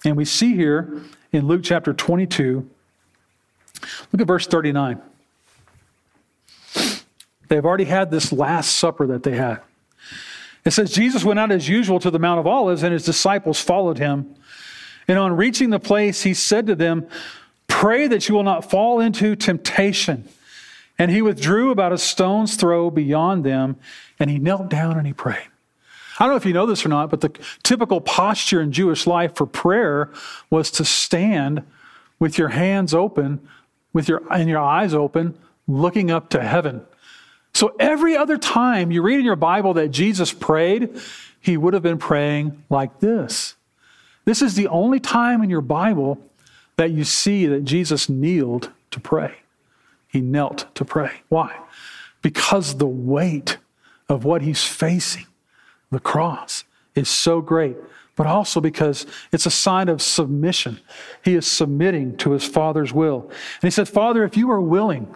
And 0.06 0.15
we 0.15 0.26
see 0.26 0.56
here 0.56 1.02
in 1.32 1.48
Luke 1.48 1.62
chapter 1.63 1.94
22, 1.94 2.70
look 4.12 4.22
at 4.22 4.28
verse 4.28 4.48
39. 4.48 5.02
They've 7.50 7.65
already 7.65 7.86
had 7.86 8.12
this 8.12 8.32
last 8.32 8.78
supper 8.78 9.08
that 9.08 9.24
they 9.24 9.36
had. 9.36 9.62
It 10.65 10.72
says, 10.72 10.92
Jesus 10.92 11.24
went 11.24 11.39
out 11.39 11.52
as 11.52 11.68
usual 11.68 12.00
to 12.00 12.12
the 12.12 12.20
Mount 12.20 12.39
of 12.39 12.48
Olives, 12.48 12.84
and 12.84 12.94
his 12.94 13.04
disciples 13.04 13.60
followed 13.60 13.98
him. 13.98 14.36
And 15.08 15.18
on 15.18 15.36
reaching 15.36 15.72
the 15.72 15.80
place, 15.80 16.22
he 16.22 16.34
said 16.34 16.68
to 16.68 16.76
them, 16.76 17.08
Pray 17.68 18.08
that 18.08 18.30
you 18.30 18.36
will 18.36 18.44
not 18.44 18.70
fall 18.70 19.00
into 19.00 19.36
temptation. 19.36 20.28
And 20.98 21.10
he 21.10 21.22
withdrew 21.22 21.72
about 21.72 21.94
a 21.94 21.98
stone's 21.98 22.56
throw 22.56 22.92
beyond 22.92 23.44
them, 23.44 23.78
and 24.20 24.30
he 24.30 24.38
knelt 24.38 24.70
down 24.70 24.98
and 24.98 25.08
he 25.08 25.13
prayed. 25.13 25.49
I 26.20 26.26
don't 26.26 26.34
know 26.34 26.38
if 26.38 26.46
you 26.46 26.54
know 26.54 26.66
this 26.66 26.86
or 26.86 26.90
not, 26.90 27.10
but 27.10 27.22
the 27.22 27.32
typical 27.64 28.02
posture 28.02 28.62
in 28.62 28.72
Jewish 28.74 29.08
life 29.08 29.36
for 29.36 29.46
prayer 29.46 30.12
was 30.50 30.70
to 30.72 30.86
stand 30.86 31.64
with 32.20 32.38
your 32.38 32.50
hands 32.50 32.94
open, 32.94 33.48
with 33.94 34.10
your 34.10 34.22
and 34.32 34.50
your 34.50 34.60
eyes 34.60 34.94
open, 34.94 35.38
looking 35.68 36.12
up 36.12 36.30
to 36.32 36.44
heaven. 36.44 36.82
So 37.54 37.76
every 37.80 38.16
other 38.18 38.38
time 38.38 38.92
you 38.92 39.02
read 39.02 39.20
in 39.20 39.26
your 39.26 39.36
Bible 39.36 39.74
that 39.76 39.90
Jesus 39.90 40.34
prayed, 40.34 41.00
he 41.40 41.58
would 41.58 41.74
have 41.74 41.84
been 41.84 41.98
praying 41.98 42.64
like 42.70 43.00
this. 43.00 43.56
This 44.26 44.42
is 44.42 44.56
the 44.56 44.68
only 44.68 45.00
time 45.00 45.42
in 45.42 45.50
your 45.50 45.62
Bible 45.62 46.20
that 46.76 46.92
you 46.92 47.04
see 47.04 47.46
that 47.48 47.64
Jesus 47.64 48.10
kneeled 48.10 48.72
to 48.92 49.00
pray. 49.00 49.36
He 50.08 50.22
knelt 50.22 50.74
to 50.76 50.86
pray. 50.86 51.22
Why? 51.30 51.58
Because 52.22 52.78
the 52.78 52.88
weight 52.88 53.58
of 54.08 54.26
what 54.26 54.42
he's 54.42 54.64
facing, 54.64 55.26
the 55.91 55.99
cross, 55.99 56.63
is 56.95 57.10
so 57.10 57.41
great, 57.41 57.78
but 58.15 58.28
also 58.28 58.60
because 58.60 59.06
it's 59.32 59.45
a 59.45 59.52
sign 59.52 59.89
of 59.89 60.02
submission. 60.02 60.80
He 61.23 61.36
is 61.36 61.47
submitting 61.47 62.17
to 62.17 62.32
his 62.32 62.45
Father's 62.45 62.93
will. 62.93 63.30
And 63.30 63.63
he 63.63 63.71
said, 63.71 63.88
Father, 63.88 64.23
if 64.23 64.36
you 64.36 64.52
are 64.52 64.62
willing, 64.62 65.15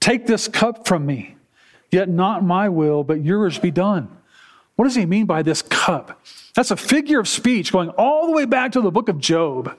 take 0.00 0.26
this 0.26 0.48
cup 0.48 0.86
from 0.86 1.06
me, 1.06 1.36
yet 1.90 2.08
not 2.08 2.44
my 2.44 2.68
will, 2.68 3.04
but 3.04 3.24
yours 3.24 3.58
be 3.58 3.70
done. 3.70 4.08
What 4.74 4.84
does 4.84 4.94
he 4.94 5.06
mean 5.06 5.26
by 5.26 5.42
this 5.42 5.62
cup? 5.62 6.20
That's 6.54 6.70
a 6.70 6.76
figure 6.76 7.20
of 7.20 7.28
speech 7.28 7.72
going 7.72 7.90
all 7.90 8.26
the 8.26 8.32
way 8.32 8.44
back 8.44 8.72
to 8.72 8.80
the 8.80 8.90
book 8.90 9.08
of 9.08 9.18
Job, 9.18 9.76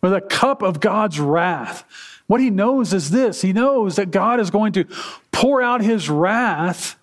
with 0.00 0.12
a 0.12 0.20
cup 0.20 0.62
of 0.62 0.80
God's 0.80 1.18
wrath. 1.18 1.84
What 2.26 2.40
he 2.40 2.50
knows 2.50 2.92
is 2.92 3.10
this 3.10 3.42
he 3.42 3.52
knows 3.52 3.96
that 3.96 4.10
God 4.10 4.40
is 4.40 4.50
going 4.50 4.72
to 4.72 4.84
pour 5.32 5.62
out 5.62 5.80
his 5.80 6.10
wrath 6.10 6.96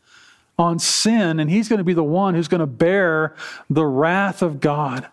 on 0.58 0.80
sin, 0.80 1.40
and 1.40 1.50
he's 1.50 1.68
going 1.68 1.80
to 1.80 1.84
be 1.84 1.94
the 1.94 2.04
one 2.04 2.36
who's 2.36 2.48
going 2.48 2.60
to 2.60 2.68
bear 2.68 3.36
the 3.70 3.86
wrath 3.86 4.42
of 4.42 4.60
God 4.60 5.08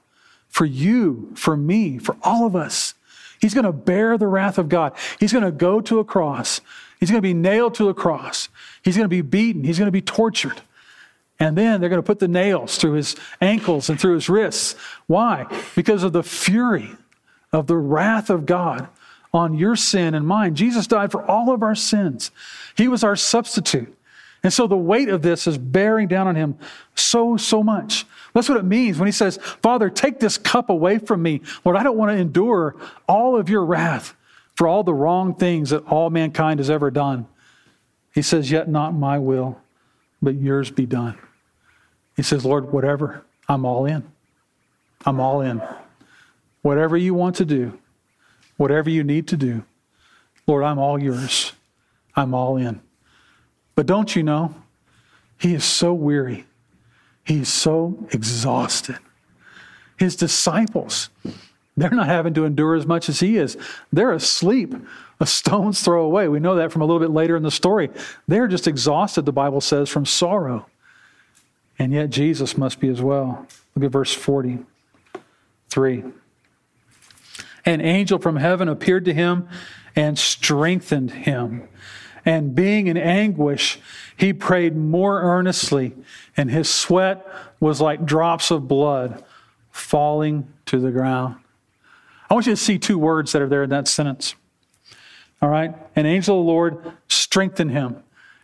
for 0.49 0.65
you, 0.65 1.33
for 1.35 1.57
me, 1.57 1.99
for 1.99 2.17
all 2.23 2.47
of 2.47 2.55
us. 2.55 2.95
He's 3.41 3.55
going 3.55 3.65
to 3.65 3.73
bear 3.73 4.19
the 4.19 4.27
wrath 4.27 4.59
of 4.59 4.69
God. 4.69 4.93
He's 5.19 5.33
going 5.33 5.45
to 5.45 5.53
go 5.53 5.81
to 5.81 5.99
a 5.99 6.05
cross. 6.05 6.61
He's 6.99 7.11
going 7.11 7.23
to 7.23 7.27
be 7.27 7.33
nailed 7.33 7.75
to 7.77 7.89
a 7.89 7.95
cross. 7.95 8.51
He's 8.83 8.97
going 8.97 9.07
to 9.07 9.09
be 9.09 9.23
beaten. 9.23 9.65
He's 9.65 9.79
going 9.79 9.87
to 9.87 9.93
be 9.93 10.03
tortured. 10.03 10.61
And 11.39 11.57
then 11.57 11.81
they're 11.81 11.89
going 11.89 12.03
to 12.03 12.07
put 12.07 12.19
the 12.19 12.29
nails 12.29 12.77
through 12.77 12.93
his 12.93 13.17
ankles 13.41 13.89
and 13.89 13.99
through 13.99 14.15
his 14.15 14.29
wrists. 14.29 14.75
Why? 15.07 15.47
Because 15.75 16.03
of 16.03 16.13
the 16.13 16.23
fury 16.23 16.91
of 17.51 17.67
the 17.67 17.79
wrath 17.79 18.29
of 18.29 18.45
God 18.45 18.89
on 19.33 19.55
your 19.55 19.77
sin 19.77 20.15
and 20.15 20.27
mine. 20.27 20.55
Jesus 20.55 20.87
died 20.87 21.11
for 21.11 21.25
all 21.25 21.51
of 21.51 21.63
our 21.63 21.75
sins. 21.75 22.31
He 22.77 22.89
was 22.89 23.03
our 23.03 23.17
substitute. 23.17 23.97
And 24.43 24.53
so 24.53 24.67
the 24.67 24.77
weight 24.77 25.09
of 25.09 25.23
this 25.23 25.47
is 25.47 25.59
bearing 25.59 26.09
down 26.09 26.27
on 26.27 26.35
him 26.35 26.57
so, 26.95 27.37
so 27.37 27.63
much. 27.63 28.07
That's 28.33 28.49
what 28.49 28.59
it 28.59 28.65
means 28.65 28.99
when 28.99 29.07
he 29.07 29.13
says, 29.13 29.39
Father, 29.63 29.91
take 29.91 30.19
this 30.19 30.39
cup 30.39 30.71
away 30.71 30.99
from 30.99 31.23
me. 31.23 31.43
Lord, 31.65 31.77
I 31.77 31.83
don't 31.83 31.97
want 31.97 32.13
to 32.13 32.17
endure 32.17 32.77
all 33.09 33.37
of 33.37 33.49
your 33.49 33.65
wrath 33.65 34.15
for 34.55 34.67
all 34.67 34.83
the 34.83 34.95
wrong 34.95 35.35
things 35.35 35.71
that 35.71 35.85
all 35.87 36.11
mankind 36.11 36.61
has 36.61 36.71
ever 36.71 36.91
done. 36.91 37.27
He 38.15 38.23
says, 38.23 38.51
Yet 38.51 38.69
not 38.69 38.95
my 38.95 39.19
will, 39.19 39.61
but 40.23 40.35
yours 40.35 40.71
be 40.71 40.87
done. 40.87 41.19
He 42.17 42.23
says, 42.23 42.45
Lord, 42.45 42.73
whatever, 42.73 43.25
I'm 43.49 43.65
all 43.65 43.87
in. 43.87 44.05
I'm 45.05 45.21
all 45.21 45.41
in. 45.41 45.63
Whatever 46.63 46.97
you 46.97 47.15
want 47.15 47.37
to 47.37 47.45
do, 47.45 47.79
whatever 48.57 48.91
you 48.91 49.03
need 49.03 49.29
to 49.29 49.37
do, 49.37 49.65
Lord, 50.47 50.65
I'm 50.65 50.79
all 50.79 50.99
yours. 50.99 51.53
I'm 52.15 52.35
all 52.35 52.57
in. 52.57 52.81
But 53.75 53.87
don't 53.87 54.15
you 54.15 54.23
know, 54.23 54.55
he 55.39 55.55
is 55.55 55.65
so 55.65 55.93
weary. 55.95 56.45
He 57.25 57.41
is 57.41 57.49
so 57.49 58.07
exhausted. 58.11 58.99
His 59.97 60.17
disciples, 60.17 61.11
they're 61.77 61.91
not 61.91 62.07
having 62.07 62.35
to 62.35 62.45
endure 62.45 62.75
as 62.75 62.87
much 62.87 63.09
as 63.09 63.21
he 63.21 63.37
is. 63.37 63.57
They're 63.93 64.13
asleep, 64.13 64.75
a 65.21 65.27
stone's 65.27 65.83
throw 65.83 66.05
away. 66.05 66.29
We 66.29 66.41
know 66.41 66.57
that 66.57 66.73
from 66.73 66.83
a 66.83 66.87
little 66.87 67.01
bit 67.01 67.11
later 67.11 67.37
in 67.37 67.43
the 67.43 67.51
story. 67.51 67.91
They're 68.27 68.49
just 68.49 68.67
exhausted, 68.67 69.27
the 69.27 69.33
Bible 69.33 69.61
says, 69.61 69.89
from 69.89 70.07
sorrow. 70.07 70.67
And 71.79 71.93
yet 71.93 72.11
Jesus 72.11 72.59
must 72.59 72.81
be 72.81 72.89
as 72.89 73.01
well. 73.01 73.47
Look 73.75 73.85
at 73.85 73.91
verse 73.91 74.13
43. 74.13 76.05
An 77.65 77.81
angel 77.81 78.19
from 78.19 78.37
heaven 78.37 78.69
appeared 78.69 79.05
to 79.05 79.15
him 79.15 79.49
and 79.95 80.19
strengthened 80.19 81.11
him. 81.11 81.69
And 82.25 82.55
being 82.55 82.87
in 82.87 82.97
anguish, 82.97 83.79
he 84.17 84.33
prayed 84.33 84.77
more 84.77 85.21
earnestly, 85.23 85.95
and 86.37 86.51
his 86.51 86.69
sweat 86.69 87.27
was 87.61 87.81
like 87.81 88.05
drops 88.05 88.51
of 88.51 88.69
blood 88.69 89.25
falling 89.71 90.53
to 90.67 90.79
the 90.79 90.91
ground. 90.91 91.37
I 92.29 92.35
want 92.35 92.47
you 92.47 92.53
to 92.53 92.57
see 92.57 92.79
two 92.79 92.99
words 92.99 93.33
that 93.33 93.43
are 93.43 93.49
there 93.49 93.65
in 93.65 93.71
that 93.71 93.89
sentence. 93.89 94.35
All 95.43 95.49
right? 95.49 95.75
An 95.97 96.07
angel 96.07 96.41
of 96.41 96.45
the 96.45 96.51
Lord 96.51 96.93
strengthened 97.09 97.71
him. 97.71 98.03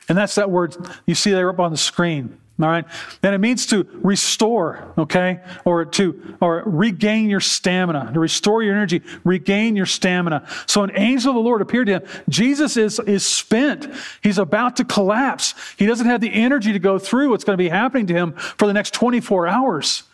And 0.08 0.16
that's 0.16 0.36
that 0.36 0.50
word 0.50 0.76
you 1.06 1.14
see 1.14 1.30
there 1.30 1.50
up 1.50 1.60
on 1.60 1.70
the 1.70 1.76
screen. 1.76 2.38
All 2.58 2.68
right. 2.68 2.86
And 3.22 3.34
it 3.34 3.38
means 3.38 3.66
to 3.66 3.86
restore, 4.02 4.92
okay? 4.96 5.40
Or 5.66 5.84
to, 5.84 6.36
or 6.40 6.62
regain 6.64 7.28
your 7.28 7.40
stamina, 7.40 8.12
to 8.14 8.20
restore 8.20 8.62
your 8.62 8.74
energy, 8.74 9.02
regain 9.24 9.76
your 9.76 9.84
stamina. 9.84 10.48
So 10.64 10.82
an 10.82 10.92
angel 10.94 11.30
of 11.30 11.34
the 11.34 11.42
Lord 11.42 11.60
appeared 11.60 11.88
to 11.88 12.00
him. 12.00 12.02
Jesus 12.30 12.78
is, 12.78 12.98
is 13.00 13.26
spent. 13.26 13.92
He's 14.22 14.38
about 14.38 14.76
to 14.76 14.84
collapse. 14.84 15.54
He 15.76 15.84
doesn't 15.84 16.06
have 16.06 16.22
the 16.22 16.32
energy 16.32 16.72
to 16.72 16.78
go 16.78 16.98
through 16.98 17.30
what's 17.30 17.44
going 17.44 17.58
to 17.58 17.62
be 17.62 17.68
happening 17.68 18.06
to 18.06 18.14
him 18.14 18.32
for 18.32 18.66
the 18.66 18.72
next 18.72 18.94
24 18.94 19.46
hours. 19.46 20.04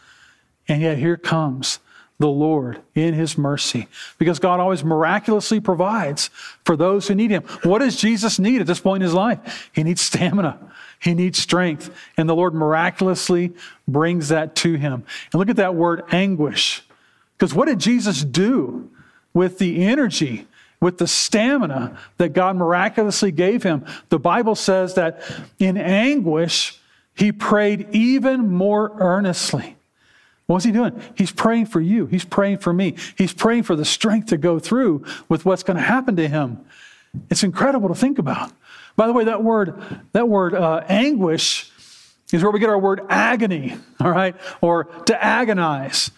And 0.66 0.82
yet 0.82 0.98
here 0.98 1.16
comes 1.16 1.78
the 2.18 2.28
Lord 2.28 2.80
in 2.94 3.14
his 3.14 3.36
mercy 3.36 3.88
because 4.18 4.38
God 4.38 4.58
always 4.58 4.82
miraculously 4.82 5.60
provides 5.60 6.30
for 6.64 6.76
those 6.76 7.08
who 7.08 7.14
need 7.14 7.30
him. 7.30 7.42
What 7.62 7.80
does 7.80 7.96
Jesus 7.96 8.38
need 8.38 8.60
at 8.60 8.66
this 8.66 8.80
point 8.80 9.02
in 9.02 9.06
his 9.06 9.14
life? 9.14 9.70
He 9.72 9.82
needs 9.82 10.00
stamina. 10.00 10.71
He 11.02 11.14
needs 11.14 11.40
strength. 11.40 11.90
And 12.16 12.28
the 12.28 12.36
Lord 12.36 12.54
miraculously 12.54 13.52
brings 13.88 14.28
that 14.28 14.54
to 14.56 14.74
him. 14.74 15.04
And 15.32 15.40
look 15.40 15.50
at 15.50 15.56
that 15.56 15.74
word 15.74 16.04
anguish. 16.12 16.82
Because 17.36 17.52
what 17.52 17.66
did 17.66 17.80
Jesus 17.80 18.22
do 18.22 18.88
with 19.34 19.58
the 19.58 19.84
energy, 19.84 20.46
with 20.80 20.98
the 20.98 21.08
stamina 21.08 21.98
that 22.18 22.34
God 22.34 22.54
miraculously 22.54 23.32
gave 23.32 23.64
him? 23.64 23.84
The 24.10 24.20
Bible 24.20 24.54
says 24.54 24.94
that 24.94 25.22
in 25.58 25.76
anguish, 25.76 26.78
he 27.16 27.32
prayed 27.32 27.88
even 27.90 28.48
more 28.48 28.92
earnestly. 29.00 29.76
What's 30.46 30.64
he 30.64 30.70
doing? 30.70 31.02
He's 31.16 31.32
praying 31.32 31.66
for 31.66 31.80
you. 31.80 32.06
He's 32.06 32.24
praying 32.24 32.58
for 32.58 32.72
me. 32.72 32.94
He's 33.18 33.32
praying 33.32 33.64
for 33.64 33.74
the 33.74 33.84
strength 33.84 34.28
to 34.28 34.36
go 34.36 34.60
through 34.60 35.04
with 35.28 35.44
what's 35.44 35.64
going 35.64 35.78
to 35.78 35.82
happen 35.82 36.14
to 36.14 36.28
him. 36.28 36.64
It's 37.28 37.42
incredible 37.42 37.88
to 37.88 37.94
think 37.94 38.20
about. 38.20 38.52
By 38.96 39.06
the 39.06 39.12
way, 39.12 39.24
that 39.24 39.42
word, 39.42 39.82
that 40.12 40.28
word 40.28 40.54
uh, 40.54 40.84
anguish 40.88 41.70
is 42.32 42.42
where 42.42 42.52
we 42.52 42.60
get 42.60 42.68
our 42.68 42.78
word 42.78 43.02
agony, 43.08 43.76
all 44.00 44.10
right, 44.10 44.36
or 44.60 44.84
to 44.84 45.24
agonize. 45.24 46.10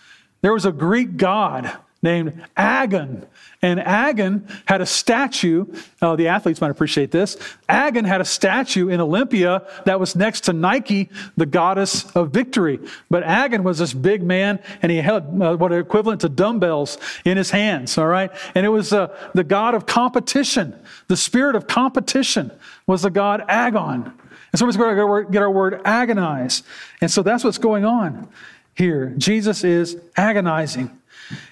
There 0.43 0.53
was 0.53 0.65
a 0.65 0.73
Greek 0.73 1.17
god 1.17 1.77
named 2.05 2.45
Agon. 2.57 3.27
And 3.63 3.81
Agon 3.81 4.47
had 4.67 4.83
a 4.83 4.87
statue. 4.87 5.65
Oh, 6.03 6.17
the 6.17 6.29
athletes 6.29 6.61
might 6.61 6.71
appreciate 6.71 7.11
this. 7.11 7.39
Agon 7.67 8.05
had 8.05 8.21
a 8.21 8.25
statue 8.25 8.91
in 8.91 9.01
Olympia 9.01 9.67
that 9.87 9.99
was 9.99 10.15
next 10.15 10.43
to 10.43 10.53
Nike, 10.53 11.09
the 11.39 11.47
goddess 11.47 12.05
of 12.13 12.31
victory. 12.31 12.79
But 13.11 13.23
Agon 13.23 13.65
was 13.65 13.79
this 13.79 13.95
big 13.95 14.23
man, 14.23 14.63
and 14.83 14.93
he 14.93 14.99
held 14.99 15.43
uh, 15.43 15.57
what 15.57 15.73
are 15.73 15.81
equivalent 15.81 16.21
to 16.21 16.29
dumbbells 16.29 16.99
in 17.25 17.39
his 17.39 17.51
hands. 17.51 17.97
All 17.97 18.07
right, 18.07 18.31
and 18.55 18.67
it 18.67 18.69
was 18.69 18.93
uh, 18.93 19.09
the 19.33 19.45
god 19.45 19.75
of 19.75 19.87
competition. 19.87 20.79
The 21.09 21.17
spirit 21.17 21.57
of 21.57 21.67
competition 21.67 22.53
was 22.87 23.03
the 23.03 23.11
god 23.11 23.45
Agon. 23.49 24.13
And 24.53 24.59
so 24.59 24.67
we're 24.67 24.95
going 24.95 25.25
to 25.25 25.33
get 25.33 25.43
our 25.43 25.51
word 25.51 25.81
agonize. 25.85 26.63
And 27.01 27.11
so 27.11 27.23
that's 27.23 27.43
what's 27.43 27.59
going 27.59 27.85
on 27.85 28.29
here. 28.75 29.13
Jesus 29.17 29.65
is 29.65 29.97
agonizing. 30.17 30.97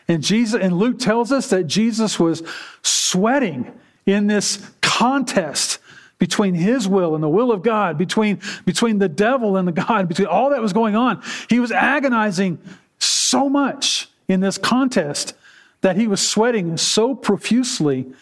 And 0.08 0.22
Jesus 0.22 0.60
and 0.60 0.76
Luke 0.76 0.98
tells 0.98 1.32
us 1.32 1.48
that 1.50 1.64
Jesus 1.64 2.18
was 2.18 2.42
sweating 2.82 3.72
in 4.06 4.26
this 4.26 4.70
contest 4.80 5.78
between 6.18 6.54
his 6.54 6.86
will 6.86 7.14
and 7.14 7.22
the 7.22 7.28
will 7.28 7.50
of 7.50 7.62
God, 7.62 7.98
between, 7.98 8.40
between 8.64 8.98
the 8.98 9.08
devil 9.08 9.56
and 9.56 9.66
the 9.66 9.72
God, 9.72 10.08
between 10.08 10.28
all 10.28 10.50
that 10.50 10.62
was 10.62 10.72
going 10.72 10.94
on. 10.94 11.22
He 11.48 11.58
was 11.58 11.72
agonizing 11.72 12.58
so 12.98 13.48
much 13.48 14.08
in 14.28 14.40
this 14.40 14.58
contest 14.58 15.34
that 15.80 15.96
he 15.96 16.06
was 16.06 16.26
sweating 16.26 16.76
so 16.76 17.14
profusely, 17.14 18.12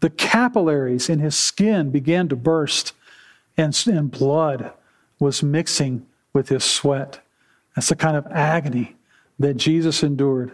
the 0.00 0.10
capillaries 0.10 1.10
in 1.10 1.18
his 1.18 1.36
skin 1.36 1.90
began 1.90 2.28
to 2.28 2.36
burst, 2.36 2.94
and, 3.56 3.78
and 3.86 4.10
blood 4.10 4.72
was 5.18 5.42
mixing 5.42 6.06
with 6.32 6.48
his 6.48 6.64
sweat. 6.64 7.20
That's 7.76 7.90
the 7.90 7.96
kind 7.96 8.16
of 8.16 8.26
agony 8.28 8.96
that 9.38 9.58
Jesus 9.58 10.02
endured 10.02 10.52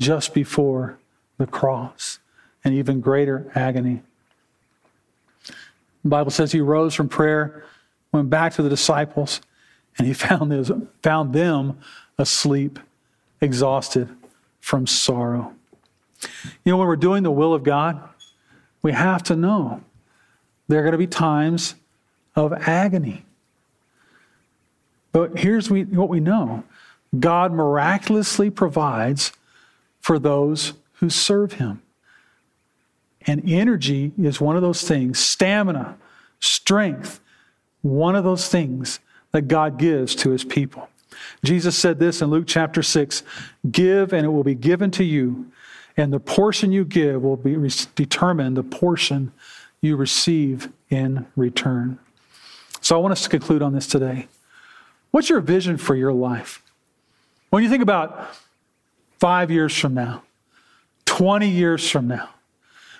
just 0.00 0.32
before 0.34 0.98
the 1.38 1.46
cross, 1.46 2.18
and 2.64 2.74
even 2.74 3.00
greater 3.00 3.50
agony. 3.54 4.02
The 6.02 6.08
Bible 6.08 6.30
says 6.30 6.52
he 6.52 6.60
rose 6.60 6.94
from 6.94 7.08
prayer, 7.08 7.64
went 8.12 8.30
back 8.30 8.54
to 8.54 8.62
the 8.62 8.68
disciples, 8.68 9.40
and 9.98 10.06
he 10.06 10.12
found, 10.14 10.50
this, 10.50 10.70
found 11.02 11.32
them 11.32 11.78
asleep, 12.18 12.78
exhausted 13.40 14.08
from 14.60 14.86
sorrow. 14.86 15.54
You 16.64 16.72
know, 16.72 16.78
when 16.78 16.88
we're 16.88 16.96
doing 16.96 17.22
the 17.22 17.30
will 17.30 17.54
of 17.54 17.62
God, 17.62 18.00
we 18.82 18.92
have 18.92 19.22
to 19.24 19.36
know 19.36 19.82
there 20.68 20.80
are 20.80 20.82
going 20.82 20.92
to 20.92 20.98
be 20.98 21.06
times 21.06 21.74
of 22.34 22.52
agony. 22.52 23.24
But 25.12 25.38
here's 25.38 25.70
what 25.70 26.08
we 26.08 26.20
know 26.20 26.64
God 27.18 27.52
miraculously 27.52 28.50
provides 28.50 29.32
for 30.00 30.18
those 30.18 30.74
who 30.94 31.10
serve 31.10 31.54
him. 31.54 31.82
And 33.26 33.48
energy 33.48 34.12
is 34.20 34.40
one 34.40 34.56
of 34.56 34.62
those 34.62 34.82
things, 34.82 35.18
stamina, 35.18 35.96
strength, 36.40 37.20
one 37.82 38.16
of 38.16 38.24
those 38.24 38.48
things 38.48 39.00
that 39.32 39.42
God 39.42 39.78
gives 39.78 40.14
to 40.16 40.30
his 40.30 40.44
people. 40.44 40.88
Jesus 41.44 41.76
said 41.76 41.98
this 41.98 42.22
in 42.22 42.30
Luke 42.30 42.44
chapter 42.46 42.82
6 42.82 43.22
Give, 43.70 44.12
and 44.12 44.24
it 44.24 44.30
will 44.30 44.44
be 44.44 44.54
given 44.54 44.90
to 44.92 45.04
you, 45.04 45.50
and 45.96 46.12
the 46.12 46.20
portion 46.20 46.72
you 46.72 46.84
give 46.84 47.22
will 47.22 47.36
be 47.36 47.56
determined 47.94 48.56
the 48.56 48.62
portion 48.62 49.32
you 49.80 49.96
receive 49.96 50.70
in 50.88 51.26
return. 51.36 51.98
So 52.80 52.96
I 52.96 52.98
want 52.98 53.12
us 53.12 53.22
to 53.22 53.28
conclude 53.28 53.62
on 53.62 53.72
this 53.72 53.86
today. 53.86 54.28
What's 55.10 55.28
your 55.28 55.40
vision 55.40 55.76
for 55.76 55.94
your 55.94 56.12
life? 56.12 56.62
When 57.50 57.62
you 57.62 57.68
think 57.68 57.82
about 57.82 58.30
five 59.20 59.50
years 59.50 59.76
from 59.78 59.94
now, 59.94 60.22
20 61.04 61.48
years 61.48 61.88
from 61.88 62.08
now, 62.08 62.30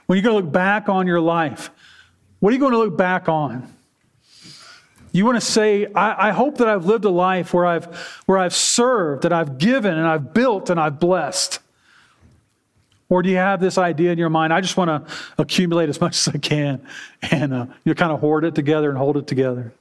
when 0.06 0.16
you're 0.16 0.22
going 0.22 0.38
to 0.38 0.44
look 0.44 0.52
back 0.52 0.88
on 0.88 1.06
your 1.06 1.20
life, 1.20 1.70
what 2.38 2.50
are 2.50 2.52
you 2.52 2.60
going 2.60 2.72
to 2.72 2.78
look 2.78 2.96
back 2.96 3.28
on? 3.28 3.72
You 5.12 5.24
want 5.24 5.36
to 5.36 5.44
say, 5.44 5.86
I, 5.92 6.28
I, 6.28 6.30
hope 6.30 6.58
that 6.58 6.68
I've 6.68 6.84
lived 6.84 7.04
a 7.04 7.10
life 7.10 7.52
where 7.52 7.66
I've, 7.66 7.96
where 8.26 8.38
I've 8.38 8.54
served, 8.54 9.22
that 9.22 9.32
I've 9.32 9.58
given, 9.58 9.94
and 9.94 10.06
I've 10.06 10.32
built, 10.32 10.70
and 10.70 10.78
I've 10.78 11.00
blessed. 11.00 11.58
Or 13.08 13.22
do 13.22 13.28
you 13.28 13.36
have 13.36 13.60
this 13.60 13.76
idea 13.76 14.12
in 14.12 14.18
your 14.18 14.30
mind, 14.30 14.52
I 14.52 14.60
just 14.60 14.76
want 14.76 14.88
to 14.88 15.14
accumulate 15.36 15.88
as 15.88 16.00
much 16.00 16.16
as 16.16 16.28
I 16.32 16.38
can, 16.38 16.86
and 17.22 17.52
uh, 17.52 17.66
you 17.84 17.94
kind 17.94 18.12
of 18.12 18.20
hoard 18.20 18.44
it 18.44 18.54
together 18.54 18.88
and 18.88 18.96
hold 18.96 19.16
it 19.16 19.26
together? 19.26 19.72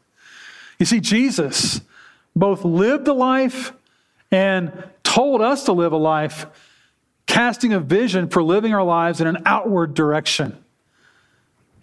You 0.79 0.87
see, 0.87 0.99
Jesus 0.99 1.81
both 2.35 2.65
lived 2.65 3.07
a 3.07 3.13
life 3.13 3.71
and 4.31 4.71
told 5.09 5.41
us 5.41 5.63
to 5.63 5.73
live 5.73 5.91
a 5.91 5.97
life, 5.97 6.45
casting 7.25 7.73
a 7.73 7.79
vision 7.79 8.29
for 8.29 8.43
living 8.43 8.75
our 8.75 8.83
lives 8.83 9.19
in 9.19 9.25
an 9.25 9.41
outward 9.43 9.95
direction. 9.95 10.55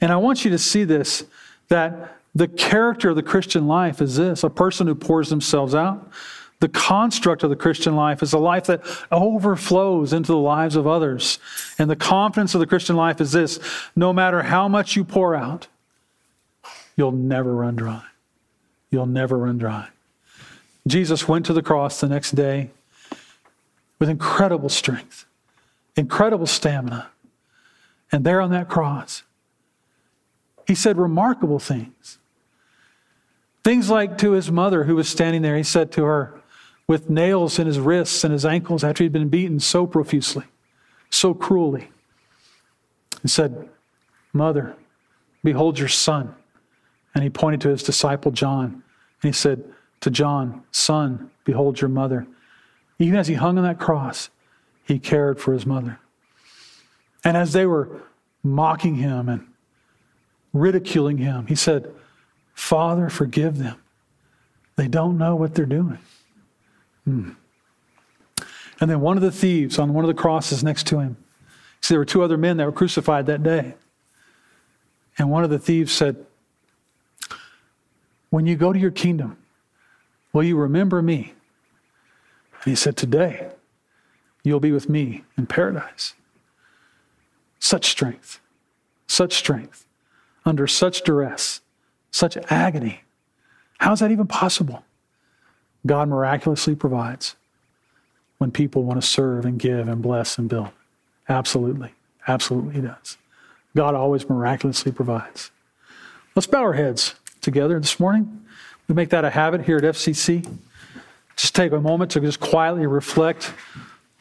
And 0.00 0.12
I 0.12 0.16
want 0.16 0.44
you 0.44 0.52
to 0.52 0.58
see 0.58 0.84
this 0.84 1.24
that 1.68 2.16
the 2.36 2.46
character 2.46 3.10
of 3.10 3.16
the 3.16 3.24
Christian 3.24 3.66
life 3.66 4.00
is 4.00 4.16
this 4.16 4.44
a 4.44 4.50
person 4.50 4.86
who 4.86 4.94
pours 4.94 5.28
themselves 5.28 5.74
out. 5.74 6.08
The 6.60 6.68
construct 6.68 7.42
of 7.42 7.50
the 7.50 7.56
Christian 7.56 7.96
life 7.96 8.22
is 8.22 8.32
a 8.32 8.38
life 8.38 8.66
that 8.66 8.82
overflows 9.10 10.12
into 10.12 10.30
the 10.30 10.38
lives 10.38 10.76
of 10.76 10.86
others. 10.86 11.40
And 11.78 11.90
the 11.90 11.96
confidence 11.96 12.54
of 12.54 12.60
the 12.60 12.66
Christian 12.66 12.94
life 12.94 13.20
is 13.20 13.32
this 13.32 13.58
no 13.96 14.12
matter 14.12 14.42
how 14.42 14.68
much 14.68 14.94
you 14.94 15.02
pour 15.02 15.34
out, 15.34 15.66
you'll 16.94 17.10
never 17.10 17.52
run 17.52 17.74
dry. 17.74 18.04
You'll 18.90 19.06
never 19.06 19.36
run 19.36 19.58
dry. 19.58 19.88
Jesus 20.86 21.26
went 21.26 21.44
to 21.46 21.52
the 21.52 21.62
cross 21.62 21.98
the 21.98 22.08
next 22.08 22.36
day 22.36 22.70
with 23.98 24.08
incredible 24.08 24.68
strength, 24.68 25.26
incredible 25.96 26.46
stamina. 26.46 27.08
And 28.12 28.24
there 28.24 28.40
on 28.40 28.50
that 28.50 28.68
cross, 28.68 29.22
he 30.66 30.74
said 30.74 30.98
remarkable 30.98 31.58
things. 31.58 32.18
Things 33.64 33.90
like 33.90 34.18
to 34.18 34.32
his 34.32 34.50
mother 34.50 34.84
who 34.84 34.94
was 34.94 35.08
standing 35.08 35.42
there, 35.42 35.56
he 35.56 35.62
said 35.62 35.90
to 35.92 36.04
her, 36.04 36.40
with 36.86 37.10
nails 37.10 37.58
in 37.58 37.66
his 37.66 37.80
wrists 37.80 38.22
and 38.22 38.32
his 38.32 38.44
ankles 38.44 38.84
after 38.84 39.02
he'd 39.02 39.12
been 39.12 39.28
beaten 39.28 39.58
so 39.58 39.86
profusely, 39.86 40.44
so 41.10 41.34
cruelly, 41.34 41.90
he 43.22 43.28
said, 43.28 43.68
Mother, 44.32 44.76
behold 45.42 45.78
your 45.78 45.88
son. 45.88 46.34
And 47.14 47.24
he 47.24 47.30
pointed 47.30 47.60
to 47.62 47.70
his 47.70 47.82
disciple 47.82 48.30
John, 48.30 48.66
and 49.22 49.28
he 49.28 49.32
said 49.32 49.64
to 50.02 50.10
John, 50.10 50.62
Son, 50.70 51.30
behold 51.44 51.80
your 51.80 51.88
mother. 51.88 52.26
Even 52.98 53.18
as 53.18 53.28
he 53.28 53.34
hung 53.34 53.58
on 53.58 53.64
that 53.64 53.78
cross, 53.78 54.30
he 54.84 54.98
cared 54.98 55.40
for 55.40 55.52
his 55.52 55.66
mother. 55.66 55.98
And 57.24 57.36
as 57.36 57.52
they 57.52 57.66
were 57.66 58.02
mocking 58.42 58.96
him 58.96 59.28
and 59.28 59.46
ridiculing 60.52 61.18
him, 61.18 61.46
he 61.46 61.54
said, 61.54 61.92
Father, 62.54 63.10
forgive 63.10 63.58
them. 63.58 63.76
They 64.76 64.88
don't 64.88 65.18
know 65.18 65.36
what 65.36 65.54
they're 65.54 65.66
doing. 65.66 65.98
Hmm. 67.04 67.30
And 68.80 68.90
then 68.90 69.00
one 69.00 69.16
of 69.16 69.22
the 69.22 69.32
thieves 69.32 69.78
on 69.78 69.94
one 69.94 70.04
of 70.04 70.08
the 70.08 70.14
crosses 70.14 70.62
next 70.62 70.86
to 70.88 71.00
him, 71.00 71.16
see, 71.80 71.94
there 71.94 71.98
were 71.98 72.04
two 72.04 72.22
other 72.22 72.36
men 72.36 72.58
that 72.58 72.66
were 72.66 72.72
crucified 72.72 73.26
that 73.26 73.42
day. 73.42 73.74
And 75.18 75.30
one 75.30 75.44
of 75.44 75.50
the 75.50 75.58
thieves 75.58 75.92
said, 75.92 76.26
When 78.30 78.46
you 78.46 78.54
go 78.54 78.72
to 78.72 78.78
your 78.78 78.90
kingdom, 78.90 79.38
will 80.32 80.42
you 80.42 80.56
remember 80.56 81.00
me? 81.00 81.32
And 82.66 82.72
he 82.72 82.76
said, 82.76 82.98
Today, 82.98 83.48
you'll 84.44 84.60
be 84.60 84.72
with 84.72 84.90
me 84.90 85.24
in 85.38 85.46
paradise. 85.46 86.12
Such 87.58 87.88
strength, 87.88 88.40
such 89.06 89.32
strength, 89.34 89.86
under 90.44 90.66
such 90.66 91.02
duress 91.02 91.62
such 92.16 92.36
agony. 92.50 93.02
How 93.78 93.92
is 93.92 94.00
that 94.00 94.10
even 94.10 94.26
possible? 94.26 94.84
God 95.84 96.08
miraculously 96.08 96.74
provides 96.74 97.36
when 98.38 98.50
people 98.50 98.82
want 98.82 99.00
to 99.00 99.06
serve 99.06 99.44
and 99.44 99.58
give 99.58 99.86
and 99.86 100.02
bless 100.02 100.38
and 100.38 100.48
build. 100.48 100.70
Absolutely. 101.28 101.92
Absolutely, 102.26 102.74
He 102.74 102.80
does. 102.80 103.18
God 103.76 103.94
always 103.94 104.28
miraculously 104.28 104.90
provides. 104.90 105.50
Let's 106.34 106.46
bow 106.46 106.62
our 106.62 106.72
heads 106.72 107.14
together 107.40 107.78
this 107.78 108.00
morning. 108.00 108.44
We 108.88 108.94
make 108.94 109.10
that 109.10 109.24
a 109.24 109.30
habit 109.30 109.62
here 109.62 109.76
at 109.76 109.84
FCC. 109.84 110.58
Just 111.36 111.54
take 111.54 111.72
a 111.72 111.80
moment 111.80 112.12
to 112.12 112.20
just 112.20 112.40
quietly 112.40 112.86
reflect 112.86 113.52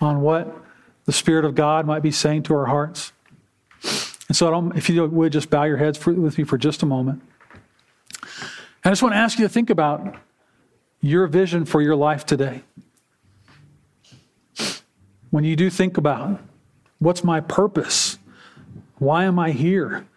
on 0.01 0.21
what 0.21 0.55
the 1.05 1.13
Spirit 1.13 1.45
of 1.45 1.55
God 1.55 1.85
might 1.85 2.01
be 2.01 2.11
saying 2.11 2.43
to 2.43 2.55
our 2.55 2.65
hearts. 2.65 3.13
And 4.27 4.35
so, 4.35 4.71
if 4.75 4.89
you 4.89 5.05
would 5.05 5.31
just 5.31 5.49
bow 5.49 5.63
your 5.63 5.77
heads 5.77 5.97
for, 5.97 6.11
with 6.13 6.37
me 6.37 6.43
for 6.43 6.57
just 6.57 6.83
a 6.83 6.85
moment. 6.85 7.21
I 8.83 8.89
just 8.89 9.01
want 9.01 9.13
to 9.13 9.17
ask 9.17 9.39
you 9.39 9.45
to 9.45 9.49
think 9.49 9.69
about 9.69 10.15
your 11.01 11.27
vision 11.27 11.65
for 11.65 11.81
your 11.81 11.95
life 11.95 12.25
today. 12.25 12.63
When 15.29 15.43
you 15.43 15.55
do 15.55 15.69
think 15.69 15.97
about 15.97 16.39
what's 16.99 17.23
my 17.23 17.39
purpose? 17.39 18.17
Why 18.97 19.25
am 19.25 19.37
I 19.37 19.51
here? 19.51 20.07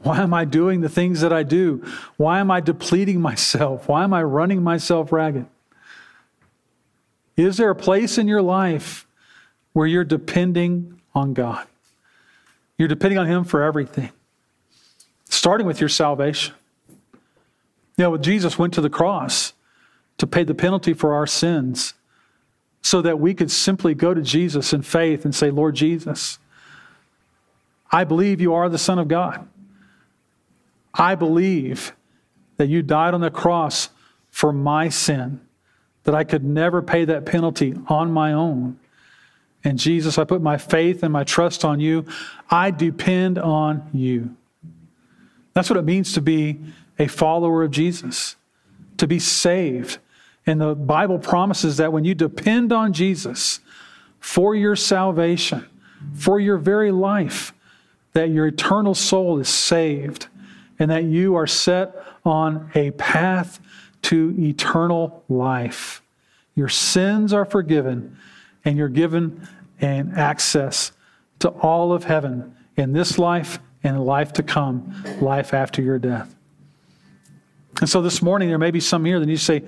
Why 0.00 0.20
am 0.20 0.34
I 0.34 0.44
doing 0.44 0.82
the 0.82 0.88
things 0.88 1.20
that 1.20 1.32
I 1.32 1.42
do? 1.42 1.84
Why 2.16 2.38
am 2.38 2.50
I 2.50 2.60
depleting 2.60 3.20
myself? 3.20 3.88
Why 3.88 4.04
am 4.04 4.12
I 4.12 4.22
running 4.22 4.62
myself 4.62 5.12
ragged? 5.12 5.46
Is 7.36 7.56
there 7.56 7.70
a 7.70 7.74
place 7.74 8.18
in 8.18 8.28
your 8.28 8.42
life 8.42 9.06
where 9.72 9.86
you're 9.86 10.04
depending 10.04 11.00
on 11.14 11.34
God? 11.34 11.66
You're 12.78 12.88
depending 12.88 13.18
on 13.18 13.26
Him 13.26 13.44
for 13.44 13.62
everything, 13.62 14.10
starting 15.28 15.66
with 15.66 15.80
your 15.80 15.88
salvation. 15.88 16.54
You 17.96 18.04
know, 18.04 18.16
Jesus 18.16 18.58
went 18.58 18.74
to 18.74 18.80
the 18.80 18.90
cross 18.90 19.54
to 20.18 20.26
pay 20.26 20.44
the 20.44 20.54
penalty 20.54 20.92
for 20.92 21.14
our 21.14 21.26
sins 21.26 21.94
so 22.82 23.02
that 23.02 23.18
we 23.18 23.34
could 23.34 23.50
simply 23.50 23.94
go 23.94 24.14
to 24.14 24.22
Jesus 24.22 24.72
in 24.72 24.82
faith 24.82 25.24
and 25.24 25.34
say, 25.34 25.50
Lord 25.50 25.74
Jesus, 25.74 26.38
I 27.90 28.04
believe 28.04 28.40
you 28.40 28.54
are 28.54 28.68
the 28.68 28.78
Son 28.78 28.98
of 28.98 29.08
God. 29.08 29.46
I 30.94 31.14
believe 31.14 31.92
that 32.56 32.68
you 32.68 32.82
died 32.82 33.14
on 33.14 33.20
the 33.20 33.30
cross 33.30 33.90
for 34.30 34.52
my 34.52 34.88
sin, 34.88 35.40
that 36.06 36.14
I 36.14 36.22
could 36.22 36.44
never 36.44 36.80
pay 36.80 37.04
that 37.04 37.26
penalty 37.26 37.74
on 37.88 38.12
my 38.12 38.32
own. 38.32 38.78
And 39.64 39.76
Jesus, 39.76 40.18
I 40.18 40.24
put 40.24 40.40
my 40.40 40.56
faith 40.56 41.02
and 41.02 41.12
my 41.12 41.24
trust 41.24 41.64
on 41.64 41.80
you. 41.80 42.06
I 42.48 42.70
depend 42.70 43.38
on 43.38 43.90
you. 43.92 44.36
That's 45.52 45.68
what 45.68 45.78
it 45.78 45.84
means 45.84 46.12
to 46.12 46.20
be 46.20 46.60
a 46.96 47.08
follower 47.08 47.64
of 47.64 47.72
Jesus, 47.72 48.36
to 48.98 49.08
be 49.08 49.18
saved. 49.18 49.98
And 50.46 50.60
the 50.60 50.76
Bible 50.76 51.18
promises 51.18 51.78
that 51.78 51.92
when 51.92 52.04
you 52.04 52.14
depend 52.14 52.72
on 52.72 52.92
Jesus, 52.92 53.58
for 54.20 54.54
your 54.54 54.76
salvation, 54.76 55.66
for 56.14 56.38
your 56.38 56.56
very 56.56 56.92
life, 56.92 57.52
that 58.12 58.30
your 58.30 58.46
eternal 58.46 58.94
soul 58.94 59.40
is 59.40 59.48
saved 59.48 60.28
and 60.78 60.88
that 60.92 61.02
you 61.02 61.34
are 61.34 61.48
set 61.48 61.96
on 62.24 62.70
a 62.76 62.92
path 62.92 63.58
to 64.06 64.32
eternal 64.38 65.24
life. 65.28 66.00
Your 66.54 66.68
sins 66.68 67.32
are 67.32 67.44
forgiven 67.44 68.16
and 68.64 68.78
you're 68.78 68.88
given 68.88 69.48
an 69.80 70.12
access 70.14 70.92
to 71.40 71.48
all 71.48 71.92
of 71.92 72.04
heaven 72.04 72.54
in 72.76 72.92
this 72.92 73.18
life 73.18 73.58
and 73.82 74.04
life 74.04 74.32
to 74.34 74.44
come, 74.44 74.94
life 75.20 75.52
after 75.52 75.82
your 75.82 75.98
death. 75.98 76.32
And 77.80 77.90
so 77.90 78.00
this 78.00 78.22
morning, 78.22 78.48
there 78.48 78.58
may 78.58 78.70
be 78.70 78.78
some 78.78 79.04
here 79.04 79.18
that 79.18 79.28
you 79.28 79.36
say, 79.36 79.64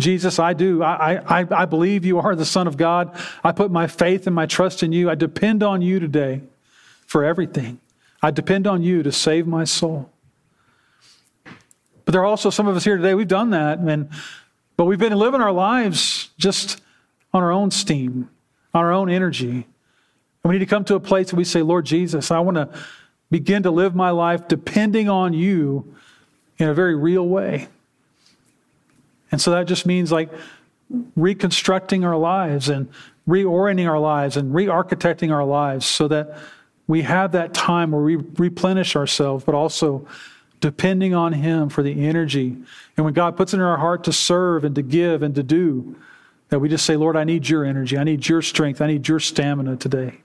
Jesus, 0.00 0.38
I 0.38 0.54
do. 0.54 0.82
I, 0.82 1.40
I, 1.40 1.46
I 1.50 1.64
believe 1.66 2.06
you 2.06 2.18
are 2.18 2.34
the 2.34 2.46
Son 2.46 2.66
of 2.66 2.78
God. 2.78 3.14
I 3.44 3.52
put 3.52 3.70
my 3.70 3.86
faith 3.86 4.26
and 4.26 4.34
my 4.34 4.46
trust 4.46 4.82
in 4.82 4.92
you. 4.92 5.10
I 5.10 5.16
depend 5.16 5.62
on 5.62 5.82
you 5.82 6.00
today 6.00 6.40
for 7.06 7.24
everything. 7.24 7.78
I 8.22 8.30
depend 8.30 8.66
on 8.66 8.82
you 8.82 9.02
to 9.02 9.12
save 9.12 9.46
my 9.46 9.64
soul. 9.64 10.11
But 12.04 12.12
there 12.12 12.20
are 12.22 12.26
also 12.26 12.50
some 12.50 12.66
of 12.66 12.76
us 12.76 12.84
here 12.84 12.96
today, 12.96 13.14
we've 13.14 13.28
done 13.28 13.50
that, 13.50 13.78
and, 13.78 14.08
but 14.76 14.84
we've 14.84 14.98
been 14.98 15.14
living 15.14 15.40
our 15.40 15.52
lives 15.52 16.30
just 16.36 16.80
on 17.32 17.42
our 17.42 17.52
own 17.52 17.70
steam, 17.70 18.28
on 18.74 18.84
our 18.84 18.92
own 18.92 19.08
energy. 19.08 19.50
And 20.44 20.50
we 20.50 20.54
need 20.54 20.60
to 20.60 20.66
come 20.66 20.84
to 20.86 20.94
a 20.94 21.00
place 21.00 21.32
where 21.32 21.38
we 21.38 21.44
say, 21.44 21.62
Lord 21.62 21.86
Jesus, 21.86 22.30
I 22.30 22.40
want 22.40 22.56
to 22.56 22.68
begin 23.30 23.62
to 23.62 23.70
live 23.70 23.94
my 23.94 24.10
life 24.10 24.48
depending 24.48 25.08
on 25.08 25.32
you 25.32 25.94
in 26.58 26.68
a 26.68 26.74
very 26.74 26.94
real 26.94 27.26
way. 27.26 27.68
And 29.30 29.40
so 29.40 29.52
that 29.52 29.66
just 29.66 29.86
means 29.86 30.12
like 30.12 30.30
reconstructing 31.16 32.04
our 32.04 32.16
lives 32.16 32.68
and 32.68 32.88
reorienting 33.26 33.88
our 33.88 33.98
lives 33.98 34.36
and 34.36 34.54
re 34.54 34.66
architecting 34.66 35.32
our 35.32 35.44
lives 35.44 35.86
so 35.86 36.08
that 36.08 36.36
we 36.86 37.02
have 37.02 37.32
that 37.32 37.54
time 37.54 37.92
where 37.92 38.02
we 38.02 38.16
replenish 38.16 38.96
ourselves, 38.96 39.44
but 39.44 39.54
also 39.54 40.06
depending 40.62 41.12
on 41.12 41.34
Him 41.34 41.68
for 41.68 41.82
the 41.82 42.06
energy. 42.06 42.56
And 42.96 43.04
when 43.04 43.12
God 43.12 43.36
puts 43.36 43.52
it 43.52 43.56
in 43.56 43.62
our 43.62 43.76
heart 43.76 44.04
to 44.04 44.12
serve 44.12 44.64
and 44.64 44.74
to 44.76 44.82
give 44.82 45.22
and 45.22 45.34
to 45.34 45.42
do, 45.42 45.96
that 46.48 46.60
we 46.60 46.68
just 46.68 46.86
say, 46.86 46.96
Lord, 46.96 47.16
I 47.16 47.24
need 47.24 47.48
your 47.48 47.64
energy. 47.64 47.98
I 47.98 48.04
need 48.04 48.26
your 48.26 48.40
strength. 48.40 48.80
I 48.80 48.86
need 48.86 49.08
your 49.08 49.20
stamina 49.20 49.76
today 49.76 50.20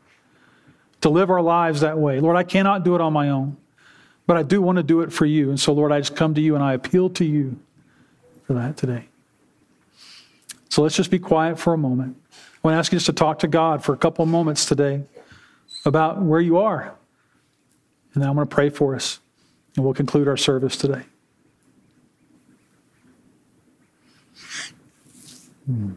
to 1.01 1.09
live 1.09 1.29
our 1.29 1.41
lives 1.41 1.81
that 1.81 1.97
way. 1.97 2.19
Lord, 2.19 2.37
I 2.37 2.43
cannot 2.43 2.85
do 2.85 2.95
it 2.95 3.01
on 3.01 3.13
my 3.13 3.29
own, 3.29 3.57
but 4.27 4.37
I 4.37 4.43
do 4.43 4.61
want 4.61 4.77
to 4.77 4.83
do 4.83 5.01
it 5.01 5.11
for 5.11 5.25
you. 5.25 5.49
And 5.49 5.59
so, 5.59 5.73
Lord, 5.73 5.91
I 5.91 5.99
just 5.99 6.15
come 6.15 6.35
to 6.35 6.41
you 6.41 6.53
and 6.55 6.63
I 6.63 6.73
appeal 6.73 7.09
to 7.11 7.25
you 7.25 7.59
for 8.45 8.53
that 8.53 8.77
today. 8.77 9.05
So 10.69 10.83
let's 10.83 10.95
just 10.95 11.09
be 11.09 11.19
quiet 11.19 11.57
for 11.57 11.73
a 11.73 11.77
moment. 11.77 12.15
I 12.31 12.59
want 12.61 12.75
to 12.75 12.79
ask 12.79 12.91
you 12.91 12.97
just 12.97 13.07
to 13.07 13.13
talk 13.13 13.39
to 13.39 13.47
God 13.47 13.83
for 13.83 13.93
a 13.93 13.97
couple 13.97 14.21
of 14.21 14.29
moments 14.29 14.65
today 14.65 15.03
about 15.85 16.21
where 16.21 16.41
you 16.41 16.57
are. 16.57 16.93
And 18.13 18.21
then 18.21 18.29
I'm 18.29 18.35
going 18.35 18.47
to 18.47 18.53
pray 18.53 18.69
for 18.69 18.95
us. 18.95 19.19
And 19.77 19.85
we'll 19.85 19.93
conclude 19.93 20.27
our 20.27 20.35
service 20.37 20.75
today. 20.75 21.03
Hmm. 25.67 25.93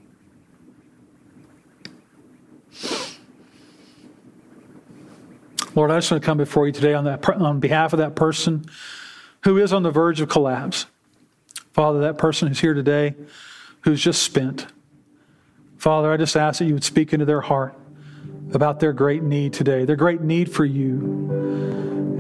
Lord, 5.75 5.91
I 5.91 5.97
just 5.99 6.11
want 6.11 6.23
to 6.23 6.27
come 6.27 6.37
before 6.37 6.67
you 6.67 6.73
today 6.73 6.95
on, 6.95 7.05
that, 7.05 7.27
on 7.29 7.61
behalf 7.61 7.93
of 7.93 7.99
that 8.01 8.17
person 8.17 8.67
who 9.45 9.57
is 9.57 9.73
on 9.73 9.83
the 9.83 9.91
verge 9.91 10.21
of 10.21 10.29
collapse. 10.29 10.87
Father, 11.73 12.01
that 12.01 12.19
person 12.19 12.49
who's 12.49 12.61
here 12.61 12.75
today 12.75 13.15
who's 13.83 14.03
just 14.03 14.23
spent. 14.23 14.67
Father, 15.79 16.13
I 16.13 16.19
just 16.19 16.37
ask 16.37 16.59
that 16.59 16.67
you 16.67 16.75
would 16.75 16.85
speak 16.85 17.13
into 17.15 17.25
their 17.25 17.41
heart 17.41 17.75
about 18.53 18.81
their 18.81 18.93
great 18.93 19.23
need 19.23 19.53
today, 19.53 19.85
their 19.85 19.97
great 19.97 20.21
need 20.21 20.53
for 20.53 20.65
you. 20.65 21.70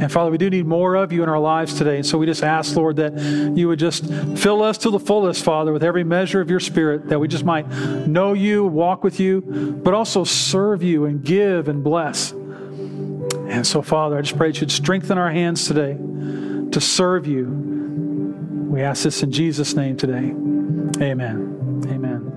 And 0.00 0.10
Father, 0.10 0.30
we 0.30 0.38
do 0.38 0.48
need 0.48 0.66
more 0.66 0.94
of 0.94 1.12
you 1.12 1.22
in 1.22 1.28
our 1.28 1.38
lives 1.38 1.74
today. 1.74 1.96
And 1.96 2.06
so 2.06 2.16
we 2.16 2.24
just 2.24 2.42
ask, 2.42 2.74
Lord, 2.74 2.96
that 2.96 3.18
you 3.54 3.68
would 3.68 3.78
just 3.78 4.06
fill 4.38 4.62
us 4.62 4.78
to 4.78 4.90
the 4.90 4.98
fullest, 4.98 5.44
Father, 5.44 5.72
with 5.74 5.84
every 5.84 6.04
measure 6.04 6.40
of 6.40 6.48
your 6.48 6.60
Spirit, 6.60 7.08
that 7.08 7.18
we 7.18 7.28
just 7.28 7.44
might 7.44 7.68
know 8.06 8.32
you, 8.32 8.64
walk 8.64 9.04
with 9.04 9.20
you, 9.20 9.42
but 9.42 9.92
also 9.92 10.24
serve 10.24 10.82
you 10.82 11.04
and 11.04 11.22
give 11.22 11.68
and 11.68 11.84
bless. 11.84 12.32
And 12.32 13.66
so, 13.66 13.82
Father, 13.82 14.16
I 14.16 14.22
just 14.22 14.38
pray 14.38 14.48
that 14.48 14.60
you'd 14.60 14.70
strengthen 14.72 15.18
our 15.18 15.30
hands 15.30 15.66
today 15.66 15.94
to 16.70 16.80
serve 16.80 17.26
you. 17.26 17.44
We 18.70 18.82
ask 18.82 19.02
this 19.02 19.22
in 19.22 19.32
Jesus' 19.32 19.74
name 19.74 19.96
today. 19.96 20.32
Amen. 21.04 21.82
Amen. 21.88 22.29